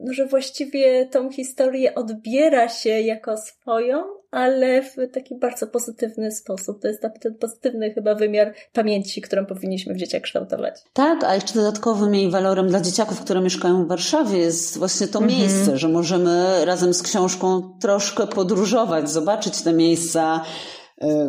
no, 0.00 0.12
że 0.12 0.26
właściwie 0.26 1.06
tą 1.06 1.30
historię 1.30 1.94
odbiera 1.94 2.68
się 2.68 3.00
jako 3.00 3.36
swoją, 3.36 4.04
ale 4.34 4.82
w 4.82 4.96
taki 5.12 5.34
bardzo 5.34 5.66
pozytywny 5.66 6.32
sposób. 6.32 6.82
To 6.82 6.88
jest 6.88 7.02
ten 7.20 7.34
pozytywny 7.34 7.90
chyba 7.94 8.14
wymiar 8.14 8.54
pamięci, 8.72 9.20
którą 9.20 9.46
powinniśmy 9.46 9.94
w 9.94 9.96
dzieciach 9.96 10.22
kształtować. 10.22 10.74
Tak, 10.92 11.24
a 11.24 11.34
jeszcze 11.34 11.54
dodatkowym 11.54 12.14
jej 12.14 12.30
walorem 12.30 12.68
dla 12.68 12.80
dzieciaków, 12.80 13.20
które 13.20 13.40
mieszkają 13.40 13.84
w 13.84 13.88
Warszawie 13.88 14.38
jest 14.38 14.78
właśnie 14.78 15.08
to 15.08 15.18
mhm. 15.18 15.40
miejsce, 15.40 15.78
że 15.78 15.88
możemy 15.88 16.64
razem 16.64 16.94
z 16.94 17.02
książką 17.02 17.78
troszkę 17.80 18.26
podróżować, 18.26 19.10
zobaczyć 19.10 19.62
te 19.62 19.72
miejsca, 19.72 20.40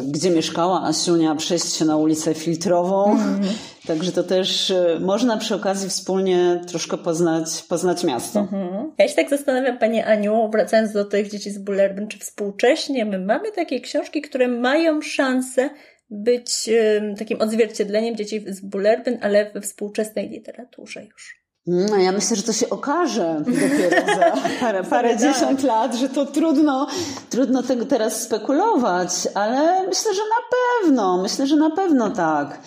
gdzie 0.08 0.30
mieszkała 0.30 0.84
Asiunia, 0.84 1.36
przejść 1.36 1.74
się 1.74 1.86
na 1.86 1.98
ulicę 1.98 2.34
Filtrową. 2.34 3.12
Mm. 3.12 3.42
Także 3.88 4.12
to 4.12 4.24
też 4.24 4.72
e, 4.72 4.98
można 5.00 5.38
przy 5.38 5.56
okazji 5.56 5.90
wspólnie 5.90 6.62
troszkę 6.68 6.98
poznać, 6.98 7.64
poznać 7.70 8.04
miasto. 8.04 8.40
Mm-hmm. 8.40 8.86
Ja 8.98 9.08
się 9.08 9.16
tak 9.16 9.30
zastanawiam, 9.30 9.78
Pani 9.78 10.02
Aniu, 10.02 10.50
wracając 10.52 10.92
do 10.92 11.06
tych 11.06 11.30
dzieci 11.30 11.52
z 11.52 11.58
Bullerbyn, 11.58 12.08
czy 12.08 12.20
współcześnie 12.20 13.06
my 13.06 13.20
mamy 13.20 13.52
takie 13.52 13.82
książki, 13.82 14.22
które 14.22 14.48
mają 14.48 15.02
szansę 15.02 15.70
być 16.10 16.70
takim 17.18 17.42
odzwierciedleniem 17.42 18.16
dzieci 18.16 18.46
z 18.48 18.62
Bullerbyn, 18.62 19.18
ale 19.22 19.52
we 19.54 19.62
współczesnej 19.62 20.30
literaturze 20.30 21.04
już. 21.04 21.45
No, 21.68 21.98
ja 21.98 22.12
myślę, 22.12 22.36
że 22.36 22.44
to 22.44 22.54
się 22.54 22.70
okaże 22.70 23.42
dopiero 23.46 24.06
za 24.16 24.34
parę, 24.62 24.84
parę 24.84 25.18
dziesiąt 25.18 25.64
lat, 25.64 25.96
że 25.96 26.10
to 26.10 26.26
trudno, 26.26 26.88
trudno 27.30 27.64
tego 27.64 27.86
teraz 27.86 28.22
spekulować, 28.22 29.10
ale 29.34 29.88
myślę, 29.88 30.14
że 30.14 30.22
na 30.22 30.58
pewno, 30.82 31.22
myślę, 31.22 31.48
że 31.48 31.56
na 31.56 31.70
pewno 31.70 32.10
tak. 32.10 32.60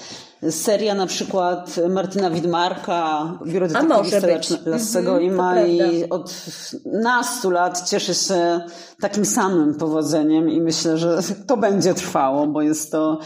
Seria 0.50 0.94
na 0.94 1.06
przykład 1.06 1.76
Martyna 1.88 2.30
Widmarka, 2.30 3.32
Biuro 3.46 3.68
Detektywista 3.68 4.70
Lassego 4.70 5.10
mhm, 5.10 5.32
i 5.32 5.36
Mai 5.36 6.08
od 6.10 6.44
nastu 6.84 7.50
lat 7.50 7.88
cieszy 7.88 8.14
się 8.14 8.60
takim 9.00 9.24
samym 9.24 9.74
powodzeniem 9.74 10.50
i 10.50 10.60
myślę, 10.60 10.98
że 10.98 11.18
to 11.46 11.56
będzie 11.56 11.94
trwało, 11.94 12.46
bo 12.46 12.62
jest 12.62 12.92
to 12.92 13.18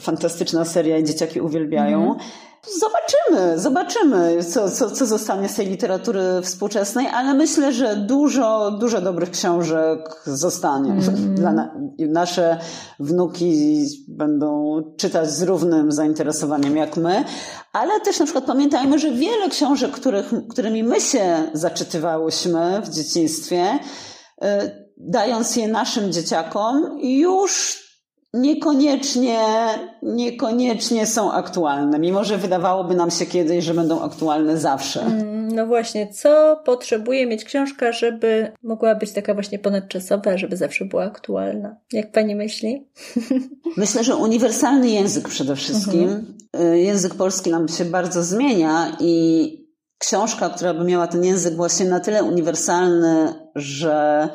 fantastyczna 0.00 0.64
seria 0.64 0.98
i 0.98 1.04
dzieciaki 1.04 1.40
uwielbiają. 1.40 2.10
Mhm. 2.10 2.30
Zobaczymy, 2.80 3.58
zobaczymy, 3.58 4.44
co, 4.44 4.70
co, 4.70 4.90
co 4.90 5.06
zostanie 5.06 5.48
z 5.48 5.54
tej 5.54 5.66
literatury 5.66 6.20
współczesnej, 6.42 7.06
ale 7.06 7.34
myślę, 7.34 7.72
że 7.72 7.96
dużo, 7.96 8.70
dużo 8.70 9.00
dobrych 9.00 9.30
książek 9.30 10.22
zostanie. 10.26 10.90
Mm. 10.90 11.34
Dla 11.34 11.52
na, 11.52 11.74
nasze 11.98 12.58
wnuki 13.00 13.84
będą 14.08 14.82
czytać 14.96 15.30
z 15.30 15.42
równym 15.42 15.92
zainteresowaniem 15.92 16.76
jak 16.76 16.96
my, 16.96 17.24
ale 17.72 18.00
też 18.00 18.18
na 18.18 18.24
przykład 18.24 18.44
pamiętajmy, 18.44 18.98
że 18.98 19.10
wiele 19.10 19.48
książek, 19.48 19.90
których, 19.90 20.32
którymi 20.48 20.84
my 20.84 21.00
się 21.00 21.50
zaczytywałyśmy 21.52 22.82
w 22.84 22.88
dzieciństwie, 22.88 23.78
y, 24.42 24.46
dając 24.96 25.56
je 25.56 25.68
naszym 25.68 26.12
dzieciakom, 26.12 26.98
już 27.02 27.87
niekoniecznie, 28.34 29.40
niekoniecznie 30.02 31.06
są 31.06 31.32
aktualne, 31.32 31.98
mimo 31.98 32.24
że 32.24 32.38
wydawałoby 32.38 32.94
nam 32.94 33.10
się 33.10 33.26
kiedyś, 33.26 33.64
że 33.64 33.74
będą 33.74 34.02
aktualne 34.02 34.58
zawsze. 34.58 35.02
Mm, 35.02 35.48
no 35.54 35.66
właśnie, 35.66 36.12
co 36.12 36.60
potrzebuje 36.64 37.26
mieć 37.26 37.44
książka, 37.44 37.92
żeby 37.92 38.52
mogła 38.62 38.94
być 38.94 39.12
taka 39.12 39.34
właśnie 39.34 39.58
ponadczasowa, 39.58 40.38
żeby 40.38 40.56
zawsze 40.56 40.84
była 40.84 41.04
aktualna? 41.04 41.76
Jak 41.92 42.12
pani 42.12 42.36
myśli? 42.36 42.88
Myślę, 43.76 44.04
że 44.04 44.16
uniwersalny 44.16 44.90
język 44.90 45.28
przede 45.28 45.56
wszystkim. 45.56 46.02
Mhm. 46.02 46.72
Y, 46.74 46.78
język 46.78 47.14
polski 47.14 47.50
nam 47.50 47.68
się 47.68 47.84
bardzo 47.84 48.22
zmienia 48.22 48.96
i 49.00 49.68
książka, 49.98 50.50
która 50.50 50.74
by 50.74 50.84
miała 50.84 51.06
ten 51.06 51.24
język 51.24 51.54
właśnie 51.54 51.86
na 51.86 52.00
tyle 52.00 52.24
uniwersalny, 52.24 53.34
że 53.54 54.28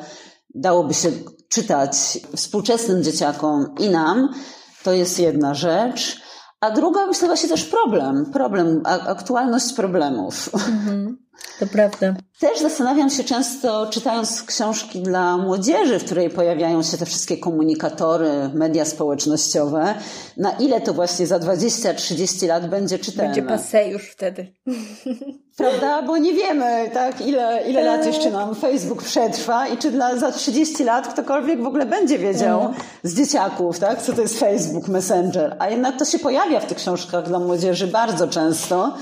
dałoby 0.54 0.94
się 0.94 1.08
czytać 1.48 1.96
współczesnym 2.36 3.02
dzieciakom 3.02 3.74
i 3.78 3.88
nam, 3.88 4.34
to 4.82 4.92
jest 4.92 5.18
jedna 5.18 5.54
rzecz. 5.54 6.22
A 6.60 6.70
druga, 6.70 7.06
myślę, 7.06 7.28
właśnie 7.28 7.48
też 7.48 7.64
problem, 7.64 8.26
problem, 8.32 8.82
aktualność 8.84 9.72
problemów. 9.72 10.50
Mhm. 10.54 11.23
To 11.60 11.66
prawda. 11.66 12.14
Też 12.40 12.60
zastanawiam 12.60 13.10
się 13.10 13.24
często, 13.24 13.86
czytając 13.86 14.42
książki 14.42 15.02
dla 15.02 15.36
młodzieży, 15.36 15.98
w 15.98 16.04
której 16.04 16.30
pojawiają 16.30 16.82
się 16.82 16.96
te 16.96 17.06
wszystkie 17.06 17.36
komunikatory, 17.36 18.50
media 18.54 18.84
społecznościowe, 18.84 19.94
na 20.36 20.50
ile 20.50 20.80
to 20.80 20.94
właśnie 20.94 21.26
za 21.26 21.38
20-30 21.38 22.48
lat 22.48 22.68
będzie 22.68 22.98
czytelne. 22.98 23.34
Będzie 23.34 23.42
passe 23.42 23.88
już 23.88 24.10
wtedy. 24.10 24.46
Prawda? 25.56 26.02
Bo 26.02 26.16
nie 26.16 26.32
wiemy, 26.34 26.90
tak, 26.94 27.20
ile, 27.20 27.62
ile 27.68 27.84
lat 27.84 28.04
tak. 28.04 28.14
jeszcze 28.14 28.30
nam 28.30 28.54
Facebook 28.54 29.02
przetrwa 29.02 29.68
i 29.68 29.78
czy 29.78 29.90
dla, 29.90 30.16
za 30.16 30.32
30 30.32 30.84
lat 30.84 31.08
ktokolwiek 31.08 31.62
w 31.62 31.66
ogóle 31.66 31.86
będzie 31.86 32.18
wiedział 32.18 32.60
tak. 32.60 32.84
z 33.02 33.16
dzieciaków, 33.16 33.78
tak, 33.78 34.02
co 34.02 34.12
to 34.12 34.22
jest 34.22 34.38
Facebook, 34.38 34.88
Messenger. 34.88 35.56
A 35.58 35.70
jednak 35.70 35.98
to 35.98 36.04
się 36.04 36.18
pojawia 36.18 36.60
w 36.60 36.66
tych 36.66 36.78
książkach 36.78 37.26
dla 37.26 37.38
młodzieży 37.38 37.86
bardzo 37.86 38.28
często. 38.28 38.94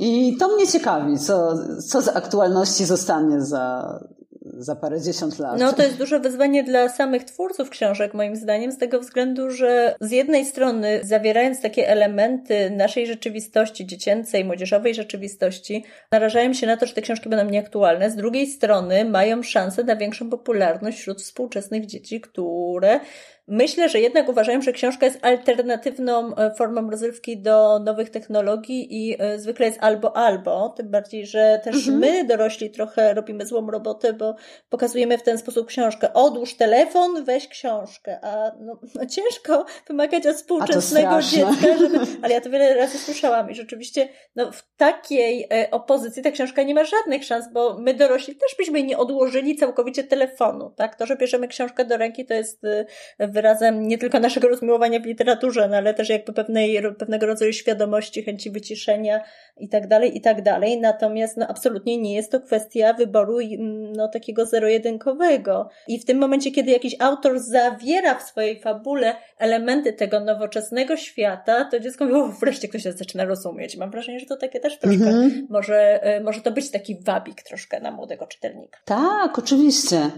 I 0.00 0.36
to 0.36 0.48
mnie 0.48 0.66
ciekawi, 0.66 1.18
co, 1.18 1.54
co 1.88 2.02
z 2.02 2.08
aktualności 2.08 2.84
zostanie 2.84 3.40
za, 3.40 3.98
za 4.58 4.76
parę 4.76 5.00
dziesiąt 5.00 5.38
lat. 5.38 5.60
No 5.60 5.72
to 5.72 5.82
jest 5.82 5.96
duże 5.96 6.20
wyzwanie 6.20 6.64
dla 6.64 6.88
samych 6.88 7.24
twórców 7.24 7.70
książek, 7.70 8.14
moim 8.14 8.36
zdaniem, 8.36 8.72
z 8.72 8.78
tego 8.78 9.00
względu, 9.00 9.50
że 9.50 9.94
z 10.00 10.10
jednej 10.10 10.44
strony 10.44 11.00
zawierając 11.02 11.60
takie 11.60 11.88
elementy 11.88 12.70
naszej 12.70 13.06
rzeczywistości 13.06 13.86
dziecięcej, 13.86 14.44
młodzieżowej 14.44 14.94
rzeczywistości, 14.94 15.84
narażają 16.12 16.52
się 16.52 16.66
na 16.66 16.76
to, 16.76 16.86
że 16.86 16.94
te 16.94 17.02
książki 17.02 17.28
będą 17.28 17.52
nieaktualne, 17.52 18.10
z 18.10 18.16
drugiej 18.16 18.46
strony 18.46 19.04
mają 19.04 19.42
szansę 19.42 19.84
na 19.84 19.96
większą 19.96 20.30
popularność 20.30 20.98
wśród 20.98 21.22
współczesnych 21.22 21.86
dzieci, 21.86 22.20
które 22.20 23.00
Myślę, 23.52 23.88
że 23.88 24.00
jednak 24.00 24.28
uważają, 24.28 24.62
że 24.62 24.72
książka 24.72 25.06
jest 25.06 25.18
alternatywną 25.22 26.36
e, 26.36 26.54
formą 26.54 26.90
rozrywki 26.90 27.38
do 27.38 27.78
nowych 27.78 28.10
technologii 28.10 29.08
i 29.08 29.16
e, 29.18 29.38
zwykle 29.38 29.66
jest 29.66 29.78
albo 29.80 30.16
albo, 30.16 30.68
tym 30.68 30.90
bardziej, 30.90 31.26
że 31.26 31.60
też 31.64 31.76
mhm. 31.76 31.98
my 31.98 32.24
dorośli 32.24 32.70
trochę 32.70 33.14
robimy 33.14 33.46
złą 33.46 33.70
robotę, 33.70 34.12
bo 34.12 34.34
pokazujemy 34.68 35.18
w 35.18 35.22
ten 35.22 35.38
sposób 35.38 35.66
książkę. 35.66 36.12
Odłóż 36.12 36.56
telefon, 36.56 37.24
weź 37.24 37.48
książkę, 37.48 38.18
a 38.22 38.52
no, 38.60 38.80
no 38.94 39.06
ciężko 39.06 39.64
wymagać 39.88 40.26
od 40.26 40.36
współczesnego 40.36 41.22
dziecka, 41.22 41.76
żeby... 41.78 41.98
ale 42.22 42.34
ja 42.34 42.40
to 42.40 42.50
wiele 42.50 42.74
razy 42.74 42.98
słyszałam 42.98 43.50
i 43.50 43.54
rzeczywiście 43.54 44.08
no, 44.36 44.52
w 44.52 44.76
takiej 44.76 45.46
e, 45.52 45.70
opozycji 45.70 46.22
ta 46.22 46.30
książka 46.30 46.62
nie 46.62 46.74
ma 46.74 46.84
żadnych 46.84 47.24
szans, 47.24 47.52
bo 47.52 47.78
my 47.78 47.94
dorośli 47.94 48.36
też 48.36 48.54
byśmy 48.58 48.82
nie 48.82 48.98
odłożyli 48.98 49.56
całkowicie 49.56 50.04
telefonu, 50.04 50.74
tak? 50.76 50.96
To, 50.96 51.06
że 51.06 51.16
bierzemy 51.16 51.48
książkę 51.48 51.84
do 51.84 51.96
ręki, 51.96 52.26
to 52.26 52.34
jest 52.34 52.66
wyrazem 53.42 53.88
nie 53.88 53.98
tylko 53.98 54.20
naszego 54.20 54.48
rozmiłowania 54.48 55.00
w 55.00 55.04
literaturze, 55.04 55.68
no 55.68 55.76
ale 55.76 55.94
też 55.94 56.08
jakby 56.08 56.32
pewnej, 56.32 56.82
pewnego 56.98 57.26
rodzaju 57.26 57.52
świadomości, 57.52 58.22
chęci 58.22 58.50
wyciszenia 58.50 59.20
i 59.56 59.68
tak 59.68 59.88
dalej, 59.88 60.16
i 60.16 60.20
tak 60.20 60.42
dalej. 60.42 60.80
Natomiast 60.80 61.36
no 61.36 61.46
absolutnie 61.48 61.98
nie 61.98 62.14
jest 62.14 62.32
to 62.32 62.40
kwestia 62.40 62.92
wyboru 62.92 63.38
no 63.96 64.08
takiego 64.08 64.46
zero-jedynkowego. 64.46 65.68
I 65.88 65.98
w 65.98 66.04
tym 66.04 66.18
momencie, 66.18 66.50
kiedy 66.50 66.70
jakiś 66.70 66.96
autor 66.98 67.38
zawiera 67.38 68.14
w 68.14 68.22
swojej 68.22 68.60
fabule 68.60 69.14
elementy 69.38 69.92
tego 69.92 70.20
nowoczesnego 70.20 70.96
świata, 70.96 71.64
to 71.64 71.80
dziecko 71.80 72.04
mówi, 72.04 72.16
o, 72.16 72.28
wreszcie 72.28 72.68
ktoś 72.68 72.82
to 72.82 72.92
zaczyna 72.92 73.24
rozumieć. 73.24 73.76
Mam 73.76 73.90
wrażenie, 73.90 74.20
że 74.20 74.26
to 74.26 74.36
takie 74.36 74.60
też 74.60 74.78
troszkę 74.78 75.04
mhm. 75.04 75.46
może, 75.50 76.02
e, 76.02 76.20
może 76.20 76.40
to 76.40 76.50
być 76.50 76.70
taki 76.70 76.96
wabik 77.04 77.42
troszkę 77.42 77.80
na 77.80 77.90
młodego 77.90 78.26
czytelnika. 78.26 78.78
Tak, 78.84 79.38
oczywiście. 79.38 80.10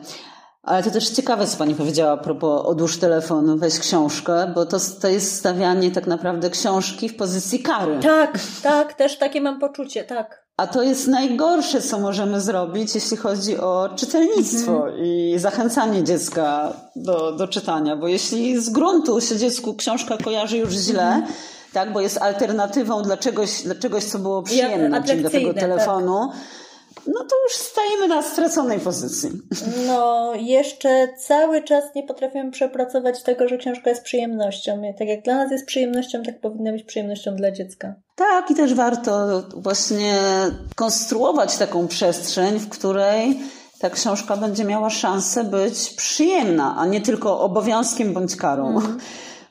Ale 0.63 0.83
to 0.83 0.91
też 0.91 1.11
ciekawe, 1.11 1.47
co 1.47 1.57
Pani 1.57 1.75
powiedziała 1.75 2.13
a 2.13 2.17
propos 2.17 2.67
odłóż 2.67 2.99
telefon, 2.99 3.59
weź 3.59 3.79
książkę, 3.79 4.53
bo 4.55 4.67
to, 4.67 4.77
to 5.01 5.09
jest 5.09 5.37
stawianie 5.37 5.91
tak 5.91 6.07
naprawdę 6.07 6.51
książki 6.51 7.09
w 7.09 7.17
pozycji 7.17 7.63
kary. 7.63 8.01
Tak, 8.03 8.39
tak, 8.63 8.95
też 8.95 9.19
takie 9.19 9.41
mam 9.41 9.61
poczucie, 9.61 10.05
tak. 10.05 10.43
A 10.57 10.67
to 10.67 10.83
jest 10.83 11.09
najgorsze, 11.09 11.83
co 11.83 11.99
możemy 11.99 12.41
zrobić, 12.41 12.95
jeśli 12.95 13.17
chodzi 13.17 13.59
o 13.59 13.89
czytelnictwo 13.97 14.77
mhm. 14.77 15.05
i 15.05 15.35
zachęcanie 15.39 16.05
dziecka 16.05 16.73
do, 16.97 17.33
do 17.33 17.49
czytania, 17.49 17.97
bo 17.97 18.09
jeśli 18.09 18.61
z 18.61 18.71
gruntu 18.71 19.21
się 19.21 19.37
dziecku 19.37 19.75
książka 19.75 20.17
kojarzy 20.17 20.59
już 20.59 20.73
źle, 20.73 21.07
mhm. 21.07 21.33
tak, 21.73 21.93
bo 21.93 22.01
jest 22.01 22.19
alternatywą 22.23 23.03
dla 23.03 23.17
czegoś, 23.17 23.63
dla 23.63 23.75
czegoś 23.75 24.05
co 24.05 24.19
było 24.19 24.43
przyjemne, 24.43 25.03
czyli 25.03 25.23
do 25.23 25.31
tego 25.31 25.55
telefonu, 25.55 26.29
tak 26.33 26.62
no 27.07 27.25
to 27.25 27.37
już 27.45 27.53
stajemy 27.53 28.09
na 28.09 28.23
straconej 28.23 28.81
pozycji. 28.81 29.31
No, 29.87 30.33
jeszcze 30.35 31.09
cały 31.19 31.63
czas 31.63 31.85
nie 31.95 32.03
potrafimy 32.03 32.51
przepracować 32.51 33.23
tego, 33.23 33.49
że 33.49 33.59
książka 33.59 33.91
jest 33.91 34.03
przyjemnością. 34.03 34.83
Tak 34.99 35.09
jak 35.09 35.23
dla 35.23 35.35
nas 35.35 35.51
jest 35.51 35.67
przyjemnością, 35.67 36.23
tak 36.23 36.41
powinna 36.41 36.73
być 36.73 36.83
przyjemnością 36.83 37.37
dla 37.37 37.51
dziecka. 37.51 37.95
Tak, 38.17 38.51
i 38.51 38.55
też 38.55 38.75
warto 38.75 39.43
właśnie 39.57 40.21
konstruować 40.77 41.57
taką 41.57 41.89
przestrzeń, 41.89 42.59
w 42.59 42.69
której 42.69 43.41
ta 43.81 43.91
książka 43.91 44.37
będzie 44.37 44.65
miała 44.65 44.91
szansę 44.91 45.45
być 45.45 45.91
przyjemna, 45.91 46.77
a 46.79 46.87
nie 46.87 47.01
tylko 47.01 47.41
obowiązkiem 47.41 48.13
bądź 48.13 48.37
karą. 48.37 48.69
Mm. 48.69 48.99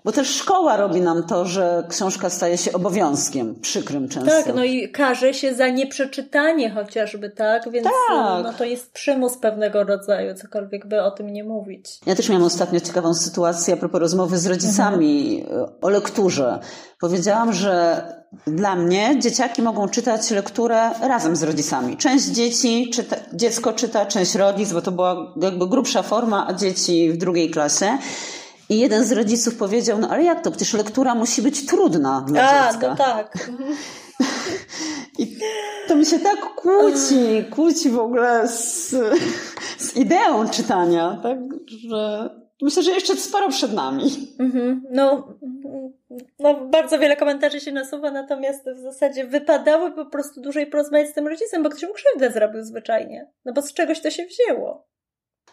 Bo 0.06 0.12
też 0.12 0.36
szkoła 0.36 0.78
robi 0.78 1.02
nam 1.02 1.24
to, 1.24 1.46
że 1.46 1.84
książka 1.90 2.30
staje 2.30 2.58
się 2.58 2.74
obowiązkiem, 2.74 3.56
przykrym 3.62 4.10
często. 4.10 4.32
Tak, 4.32 4.56
no 4.56 4.64
i 4.64 4.90
każe 4.90 5.34
się 5.34 5.54
za 5.56 5.68
nieprzeczytanie 5.68 6.72
chociażby, 6.72 7.30
tak? 7.30 7.72
Więc 7.72 7.86
tak. 7.86 8.44
No, 8.44 8.54
to 8.54 8.66
jest 8.66 8.92
przymus 8.92 9.38
pewnego 9.38 9.84
rodzaju, 9.84 10.36
cokolwiek 10.36 10.88
by 10.88 11.02
o 11.02 11.12
tym 11.12 11.34
nie 11.34 11.44
mówić. 11.44 12.00
Ja 12.06 12.16
też 12.16 12.30
miałam 12.30 12.46
ostatnio 12.46 12.80
ciekawą 12.80 13.14
sytuację 13.14 13.74
a 13.74 13.78
propos 13.78 14.02
rozmowy 14.02 14.38
z 14.38 14.48
rodzicami 14.48 15.42
mhm. 15.42 15.70
o 15.82 15.90
lekturze. 15.90 16.60
Powiedziałam, 17.00 17.54
że 17.54 18.04
dla 18.48 18.76
mnie 18.76 19.20
dzieciaki 19.20 19.62
mogą 19.62 19.90
czytać 19.90 20.32
lekturę 20.32 20.92
razem 21.02 21.36
z 21.36 21.44
rodzicami. 21.44 21.98
Część 21.98 22.26
dzieci, 22.26 22.90
czyta, 22.94 23.16
dziecko 23.34 23.74
czyta, 23.74 24.06
część 24.06 24.36
rodzic, 24.36 24.74
bo 24.74 24.82
to 24.82 24.92
była 24.92 25.34
jakby 25.42 25.68
grubsza 25.68 26.02
forma, 26.02 26.48
a 26.48 26.54
dzieci 26.54 27.12
w 27.12 27.18
drugiej 27.18 27.50
klasie. 27.50 27.98
I 28.72 28.80
jeden 28.80 29.06
z 29.06 29.12
rodziców 29.12 29.56
powiedział, 29.56 29.98
no 29.98 30.10
ale 30.10 30.24
jak 30.24 30.44
to? 30.44 30.52
Przecież 30.52 30.74
lektura 30.74 31.16
musi 31.16 31.42
być 31.42 31.66
trudna 31.66 32.26
dla 32.28 32.50
A, 32.50 32.72
dziecka. 32.72 32.90
no 32.90 32.96
tak. 32.96 33.38
I 35.20 35.38
to 35.88 35.96
mi 35.96 36.06
się 36.06 36.20
tak 36.20 36.40
kłóci, 36.40 37.46
kłóci 37.50 37.90
w 37.90 38.00
ogóle 38.00 38.48
z, 38.48 38.90
z 39.78 39.96
ideą 39.96 40.50
czytania, 40.50 41.20
tak, 41.24 41.38
że 41.90 42.30
myślę, 42.62 42.84
że 42.84 42.92
jeszcze 42.92 43.16
sporo 43.16 43.50
przed 43.50 43.74
nami. 43.74 44.36
Mhm. 44.40 44.84
No, 44.92 45.28
no, 46.40 46.68
bardzo 46.68 47.00
wiele 47.00 47.16
komentarzy 47.16 47.60
się 47.60 47.72
nasuwa, 47.72 48.12
natomiast 48.12 48.70
w 48.76 48.80
zasadzie 48.80 49.28
wypadały 49.28 49.92
po 49.92 50.06
prostu 50.06 50.42
dłużej 50.42 50.68
porozmawiać 50.68 51.10
z 51.10 51.14
tym 51.14 51.28
rodzicem, 51.28 51.64
bo 51.64 51.70
ktoś 51.70 51.84
mu 51.84 51.94
krzywdę 51.94 52.32
zrobił 52.32 52.64
zwyczajnie. 52.64 53.32
No 53.46 53.54
bo 53.54 53.62
z 53.62 53.74
czegoś 53.74 54.02
to 54.02 54.10
się 54.10 54.26
wzięło. 54.26 54.92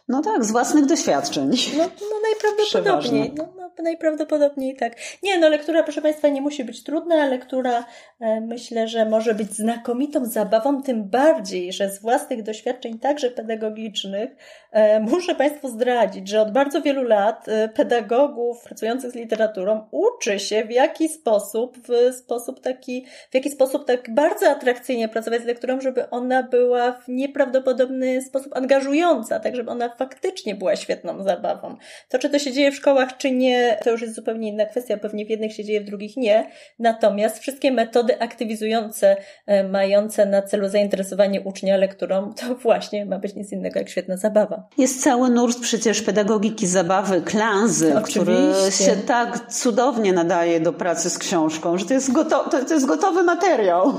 No 0.09 0.23
tak, 0.23 0.45
z 0.45 0.53
własnych 0.53 0.87
doświadczeń. 0.87 1.51
No, 1.77 1.85
no 1.85 2.17
najprawdopodobniej. 2.23 3.33
No, 3.37 3.49
no, 3.57 3.83
najprawdopodobniej 3.83 4.77
tak. 4.77 4.97
Nie, 5.23 5.39
no 5.39 5.49
lektura, 5.49 5.83
proszę 5.83 6.03
Państwa, 6.03 6.29
nie 6.29 6.43
musi 6.43 6.65
być 6.65 6.85
trudna, 6.85 7.27
lektura 7.27 7.85
e, 8.21 8.41
myślę, 8.41 8.89
że 8.89 9.07
może 9.07 9.35
być 9.35 9.53
znakomitą 9.53 10.27
zabawą, 10.27 10.83
tym 10.83 11.05
bardziej, 11.05 11.73
że 11.73 11.91
z 11.91 12.03
własnych 12.03 12.43
doświadczeń, 12.43 12.99
także 12.99 13.31
pedagogicznych, 13.31 14.31
e, 14.73 15.01
muszę 15.01 15.35
Państwu 15.35 15.69
zdradzić, 15.69 16.29
że 16.29 16.41
od 16.41 16.53
bardzo 16.53 16.83
wielu 16.83 17.03
lat 17.03 17.49
e, 17.49 17.69
pedagogów 17.69 18.63
pracujących 18.65 19.11
z 19.11 19.15
literaturą 19.15 19.89
uczy 19.91 20.39
się 20.39 20.65
w 20.65 20.71
jaki 20.71 21.09
sposób, 21.09 21.79
w 21.89 22.15
sposób 22.15 22.61
taki, 22.61 23.07
w 23.31 23.35
jaki 23.35 23.51
sposób 23.51 23.87
tak 23.87 24.15
bardzo 24.15 24.51
atrakcyjnie 24.51 25.09
pracować 25.09 25.43
z 25.43 25.47
lekturą, 25.47 25.81
żeby 25.81 26.11
ona 26.11 26.43
była 26.43 26.93
w 26.93 27.09
nieprawdopodobny 27.09 28.23
sposób 28.23 28.57
angażująca, 28.57 29.41
tak 29.41 29.57
żeby 29.57 29.71
ona 29.71 29.89
faktycznie 29.99 30.55
była 30.55 30.77
świetną 30.77 31.23
zabawą. 31.23 31.77
To, 32.09 32.19
czy 32.19 32.31
to 32.31 32.39
się 32.39 32.53
dzieje 32.53 32.73
w 32.73 32.77
szkołach, 32.77 33.17
czy 33.17 33.31
nie, 33.31 33.79
to 33.85 33.91
już 33.91 34.03
jest 34.03 34.15
zupełnie 34.15 34.49
inna 34.49 34.67
kwestia. 34.67 34.97
Pewnie 34.97 35.27
w 35.27 35.31
jednych 35.31 35.55
się 35.55 35.65
dzieje, 35.65 35.81
w 35.81 35.85
drugich 35.85 36.17
nie. 36.17 36.51
Natomiast 36.79 37.39
wszystkie 37.39 37.73
metody 37.73 38.21
aktywizujące, 38.21 39.17
e, 39.47 39.65
mające 39.69 40.27
na 40.27 40.43
celu 40.43 40.69
zainteresowanie 40.69 41.41
ucznia 41.41 41.77
lekturą, 41.77 42.35
to 42.35 42.55
właśnie 42.55 43.07
ma 43.07 43.19
być 43.19 43.35
nic 43.35 43.53
innego 43.53 43.79
jak 43.79 43.89
świetna 43.89 44.17
zabawa. 44.17 44.69
Jest 44.79 45.03
cały 45.03 45.31
nurt 45.31 45.61
przecież 45.61 46.03
pedagogiki 46.03 46.67
zabawy, 46.67 47.23
klanzy, 47.23 47.95
który 48.05 48.37
się 48.71 48.97
tak 49.07 49.53
cudownie 49.53 50.13
nadaje 50.13 50.61
do 50.61 50.73
pracy 50.73 51.11
z 51.11 51.19
książką, 51.19 51.79
że 51.79 51.85
to 51.87 51.95
jest, 51.95 52.13
goto- 52.13 52.51
to, 52.51 52.65
to 52.65 52.75
jest 52.75 52.87
gotowy 52.87 53.23
materiał. 53.23 53.93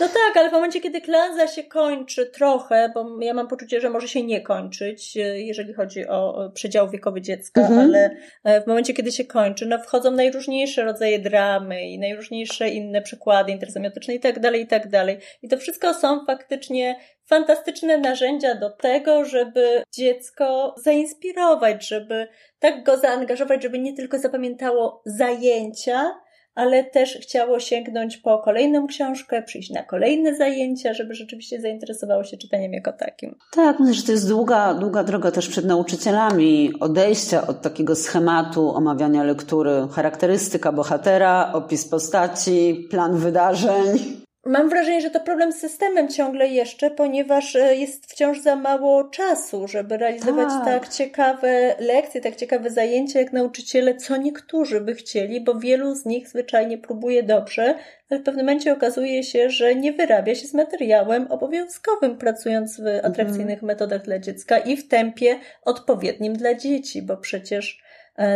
No 0.00 0.08
tak, 0.08 0.36
ale 0.36 0.50
w 0.50 0.52
momencie, 0.52 0.80
kiedy 0.80 1.00
klanza 1.00 1.46
się 1.48 1.64
kończy 1.64 2.26
trochę, 2.26 2.90
bo 2.94 3.20
ja 3.20 3.34
mam 3.34 3.48
poczucie, 3.48 3.80
że 3.80 3.90
może 3.90 4.08
się 4.08 4.22
nie 4.22 4.40
kończyć, 4.40 5.18
jeżeli 5.22 5.74
chodzi 5.74 6.08
o 6.08 6.50
przedział 6.54 6.90
wiekowy 6.90 7.20
dziecka, 7.20 7.60
mhm. 7.60 7.80
ale 7.80 8.16
w 8.62 8.66
momencie, 8.66 8.94
kiedy 8.94 9.12
się 9.12 9.24
kończy, 9.24 9.66
no 9.66 9.78
wchodzą 9.78 10.10
najróżniejsze 10.10 10.84
rodzaje 10.84 11.18
dramy 11.18 11.82
i 11.88 11.98
najróżniejsze 11.98 12.68
inne 12.68 13.02
przykłady 13.02 13.52
intersemiotyczne 13.52 14.14
i 14.14 14.20
tak 14.20 14.40
dalej, 14.40 14.62
i 14.62 14.66
tak 14.66 14.88
dalej. 14.88 15.18
I 15.42 15.48
to 15.48 15.56
wszystko 15.56 15.94
są 15.94 16.26
faktycznie 16.26 16.96
fantastyczne 17.26 17.98
narzędzia 17.98 18.54
do 18.54 18.70
tego, 18.70 19.24
żeby 19.24 19.82
dziecko 19.92 20.74
zainspirować, 20.84 21.88
żeby 21.88 22.28
tak 22.58 22.84
go 22.84 22.98
zaangażować, 22.98 23.62
żeby 23.62 23.78
nie 23.78 23.96
tylko 23.96 24.18
zapamiętało 24.18 25.02
zajęcia, 25.06 26.14
ale 26.54 26.84
też 26.84 27.18
chciało 27.22 27.60
sięgnąć 27.60 28.16
po 28.16 28.38
kolejną 28.38 28.86
książkę, 28.86 29.42
przyjść 29.42 29.70
na 29.70 29.82
kolejne 29.82 30.34
zajęcia, 30.34 30.94
żeby 30.94 31.14
rzeczywiście 31.14 31.60
zainteresowało 31.60 32.24
się 32.24 32.36
czytaniem 32.36 32.72
jako 32.72 32.92
takim. 32.92 33.34
Tak, 33.52 33.80
myślę, 33.80 33.94
że 33.94 34.02
to 34.02 34.12
jest 34.12 34.28
długa, 34.28 34.74
długa 34.74 35.04
droga 35.04 35.30
też 35.30 35.48
przed 35.48 35.64
nauczycielami 35.64 36.72
odejścia 36.80 37.46
od 37.46 37.62
takiego 37.62 37.94
schematu 37.94 38.76
omawiania 38.76 39.24
lektury. 39.24 39.88
Charakterystyka 39.92 40.72
bohatera, 40.72 41.52
opis 41.52 41.88
postaci, 41.88 42.88
plan 42.90 43.16
wydarzeń. 43.16 44.21
Mam 44.46 44.68
wrażenie, 44.68 45.00
że 45.00 45.10
to 45.10 45.20
problem 45.20 45.52
z 45.52 45.56
systemem 45.56 46.08
ciągle 46.08 46.48
jeszcze, 46.48 46.90
ponieważ 46.90 47.56
e, 47.56 47.76
jest 47.76 48.12
wciąż 48.12 48.40
za 48.40 48.56
mało 48.56 49.04
czasu, 49.04 49.68
żeby 49.68 49.96
realizować 49.96 50.48
tak. 50.48 50.64
tak. 50.64 50.88
ciekawe 50.88 51.74
lekcje, 51.78 52.20
tak 52.20 52.36
ciekawe 52.36 52.70
zajęcia 52.70 53.20
jak 53.20 53.32
nauczyciele, 53.32 53.94
co 53.94 54.16
niektórzy 54.16 54.80
by 54.80 54.94
chcieli, 54.94 55.40
bo 55.40 55.54
wielu 55.54 55.94
z 55.94 56.04
nich 56.04 56.28
zwyczajnie 56.28 56.78
próbuje 56.78 57.22
dobrze, 57.22 57.74
ale 58.10 58.20
w 58.20 58.22
pewnym 58.22 58.46
momencie 58.46 58.72
okazuje 58.72 59.22
się, 59.22 59.50
że 59.50 59.74
nie 59.74 59.92
wyrabia 59.92 60.34
się 60.34 60.46
z 60.46 60.54
materiałem 60.54 61.26
obowiązkowym, 61.30 62.18
pracując 62.18 62.80
w 62.80 62.86
atrakcyjnych 63.02 63.62
mhm. 63.62 63.66
metodach 63.66 64.02
dla 64.02 64.18
dziecka 64.18 64.58
i 64.58 64.76
w 64.76 64.88
tempie 64.88 65.38
odpowiednim 65.64 66.32
dla 66.32 66.54
dzieci, 66.54 67.02
bo 67.02 67.16
przecież 67.16 67.82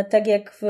tak 0.03 0.27
jak 0.27 0.57
w 0.61 0.67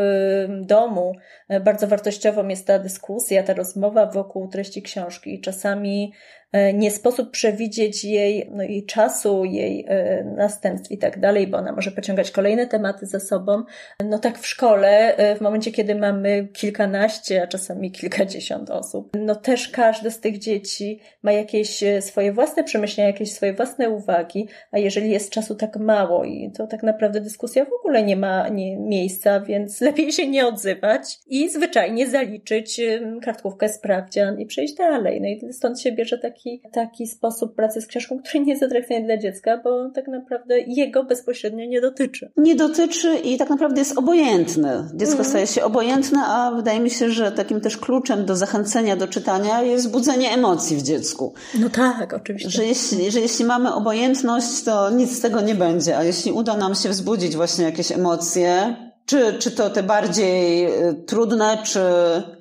domu, 0.61 1.15
e, 1.49 1.59
bardzo 1.59 1.87
wartościową 1.87 2.47
jest 2.47 2.67
ta 2.67 2.79
dyskusja, 2.79 3.43
ta 3.43 3.53
rozmowa 3.53 4.05
wokół 4.05 4.47
treści 4.47 4.81
książki. 4.81 5.41
Czasami 5.41 6.13
E, 6.13 6.36
nie 6.73 6.91
sposób 6.91 7.31
przewidzieć 7.31 8.05
jej, 8.05 8.49
no, 8.51 8.63
jej 8.63 8.85
czasu, 8.85 9.45
jej 9.45 9.85
e, 9.87 10.23
następstw 10.23 10.91
i 10.91 10.97
tak 10.97 11.19
dalej, 11.19 11.47
bo 11.47 11.57
ona 11.57 11.71
może 11.71 11.91
pociągać 11.91 12.31
kolejne 12.31 12.67
tematy 12.67 13.05
za 13.05 13.19
sobą. 13.19 13.63
No 14.05 14.19
tak 14.19 14.39
w 14.39 14.47
szkole, 14.47 15.17
e, 15.17 15.35
w 15.35 15.41
momencie, 15.41 15.71
kiedy 15.71 15.95
mamy 15.95 16.47
kilkanaście, 16.53 17.43
a 17.43 17.47
czasami 17.47 17.91
kilkadziesiąt 17.91 18.69
osób, 18.69 19.11
no 19.15 19.35
też 19.35 19.69
każde 19.69 20.11
z 20.11 20.19
tych 20.19 20.37
dzieci 20.37 20.99
ma 21.23 21.31
jakieś 21.31 21.83
swoje 21.99 22.33
własne 22.33 22.63
przemyślenia, 22.63 23.07
jakieś 23.07 23.31
swoje 23.31 23.53
własne 23.53 23.89
uwagi, 23.89 24.47
a 24.71 24.77
jeżeli 24.77 25.11
jest 25.11 25.29
czasu 25.29 25.55
tak 25.55 25.77
mało 25.77 26.23
i 26.23 26.51
to 26.57 26.67
tak 26.67 26.83
naprawdę 26.83 27.21
dyskusja 27.21 27.65
w 27.65 27.73
ogóle 27.73 28.03
nie 28.03 28.17
ma 28.17 28.49
nie, 28.49 28.77
miejsca, 28.77 29.39
więc 29.39 29.81
lepiej 29.87 30.11
się 30.11 30.27
nie 30.27 30.47
odzywać 30.47 31.19
i 31.27 31.49
zwyczajnie 31.49 32.07
zaliczyć 32.07 32.81
kartkówkę 33.21 33.69
sprawdzian 33.69 34.39
i 34.39 34.45
przejść 34.45 34.73
dalej. 34.73 35.21
No 35.21 35.27
i 35.27 35.53
stąd 35.53 35.81
się 35.81 35.91
bierze 35.91 36.17
taki 36.17 36.36
taki, 36.37 36.61
taki 36.73 37.07
sposób 37.07 37.55
pracy 37.55 37.81
z 37.81 37.87
książką, 37.87 38.19
który 38.19 38.39
nie 38.39 38.51
jest 38.51 38.63
atrakcyjny 38.63 39.05
dla 39.05 39.17
dziecka, 39.17 39.61
bo 39.63 39.89
tak 39.89 40.07
naprawdę 40.07 40.59
jego 40.59 41.03
bezpośrednio 41.03 41.65
nie 41.65 41.81
dotyczy. 41.81 42.31
Nie 42.37 42.55
dotyczy 42.55 43.15
i 43.15 43.37
tak 43.37 43.49
naprawdę 43.49 43.81
jest 43.81 43.97
obojętny. 43.97 44.89
Dziecko 44.93 45.15
mm. 45.15 45.25
staje 45.25 45.47
się 45.47 45.63
obojętne, 45.63 46.19
a 46.25 46.51
wydaje 46.51 46.79
mi 46.79 46.89
się, 46.89 47.09
że 47.09 47.31
takim 47.31 47.61
też 47.61 47.77
kluczem 47.77 48.25
do 48.25 48.35
zachęcenia 48.35 48.95
do 48.95 49.07
czytania 49.07 49.61
jest 49.61 49.91
budzenie 49.91 50.31
emocji 50.31 50.77
w 50.77 50.81
dziecku. 50.81 51.33
No 51.59 51.69
tak, 51.69 52.13
oczywiście. 52.13 52.49
Że 52.49 52.65
jeśli, 52.65 53.11
że 53.11 53.19
jeśli 53.19 53.45
mamy 53.45 53.73
obojętność, 53.73 54.63
to 54.63 54.89
nic 54.89 55.17
z 55.17 55.21
tego 55.21 55.41
nie 55.41 55.55
będzie, 55.55 55.97
a 55.97 56.03
jeśli 56.03 56.31
uda 56.31 56.57
nam 56.57 56.75
się 56.75 56.89
wzbudzić 56.89 57.35
właśnie 57.35 57.65
jakieś 57.65 57.91
emocje, 57.91 58.75
czy, 59.05 59.33
czy 59.39 59.51
to 59.51 59.69
te 59.69 59.83
bardziej 59.83 60.65
y, 60.65 60.93
trudne, 60.93 61.57
czy 61.63 61.81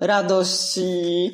radość 0.01 0.79
i 0.79 1.33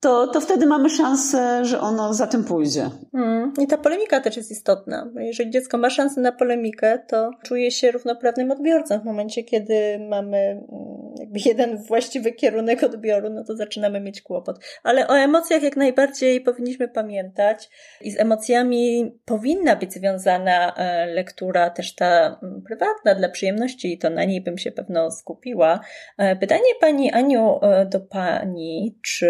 to, 0.00 0.26
to 0.26 0.40
wtedy 0.40 0.66
mamy 0.66 0.90
szansę, 0.90 1.64
że 1.64 1.80
ono 1.80 2.14
za 2.14 2.26
tym 2.26 2.44
pójdzie. 2.44 2.90
Mm. 3.14 3.52
I 3.60 3.66
ta 3.66 3.78
polemika 3.78 4.20
też 4.20 4.36
jest 4.36 4.50
istotna. 4.50 5.10
Jeżeli 5.16 5.50
dziecko 5.50 5.78
ma 5.78 5.90
szansę 5.90 6.20
na 6.20 6.32
polemikę, 6.32 6.98
to 7.08 7.30
czuje 7.44 7.70
się 7.70 7.90
równoprawnym 7.90 8.50
odbiorcą. 8.50 9.00
W 9.00 9.04
momencie, 9.04 9.44
kiedy 9.44 9.98
mamy 10.08 10.38
mm, 10.38 11.08
jakby 11.18 11.38
jeden 11.44 11.76
właściwy 11.76 12.32
kierunek 12.32 12.82
odbioru, 12.82 13.30
no 13.30 13.44
to 13.44 13.56
zaczynamy 13.56 14.00
mieć 14.00 14.22
kłopot. 14.22 14.58
Ale 14.82 15.08
o 15.08 15.18
emocjach 15.18 15.62
jak 15.62 15.76
najbardziej 15.76 16.40
powinniśmy 16.40 16.88
pamiętać 16.88 17.70
i 18.00 18.10
z 18.10 18.20
emocjami 18.20 19.12
powinna 19.24 19.76
być 19.76 19.92
związana 19.92 20.74
e, 20.74 21.06
lektura 21.06 21.70
też 21.70 21.94
ta 21.94 22.38
mm, 22.42 22.62
prywatna 22.62 23.14
dla 23.14 23.28
przyjemności 23.28 23.92
i 23.92 23.98
to 23.98 24.10
na 24.10 24.24
niej 24.24 24.40
bym 24.40 24.58
się 24.58 24.70
pewno 24.70 25.10
skupiła. 25.10 25.80
E, 26.18 26.36
pytanie 26.36 26.74
Pani 26.80 27.12
Aniu 27.12 27.58
e, 27.62 27.86
do 27.86 28.00
Pani, 28.00 28.98
czy 29.02 29.28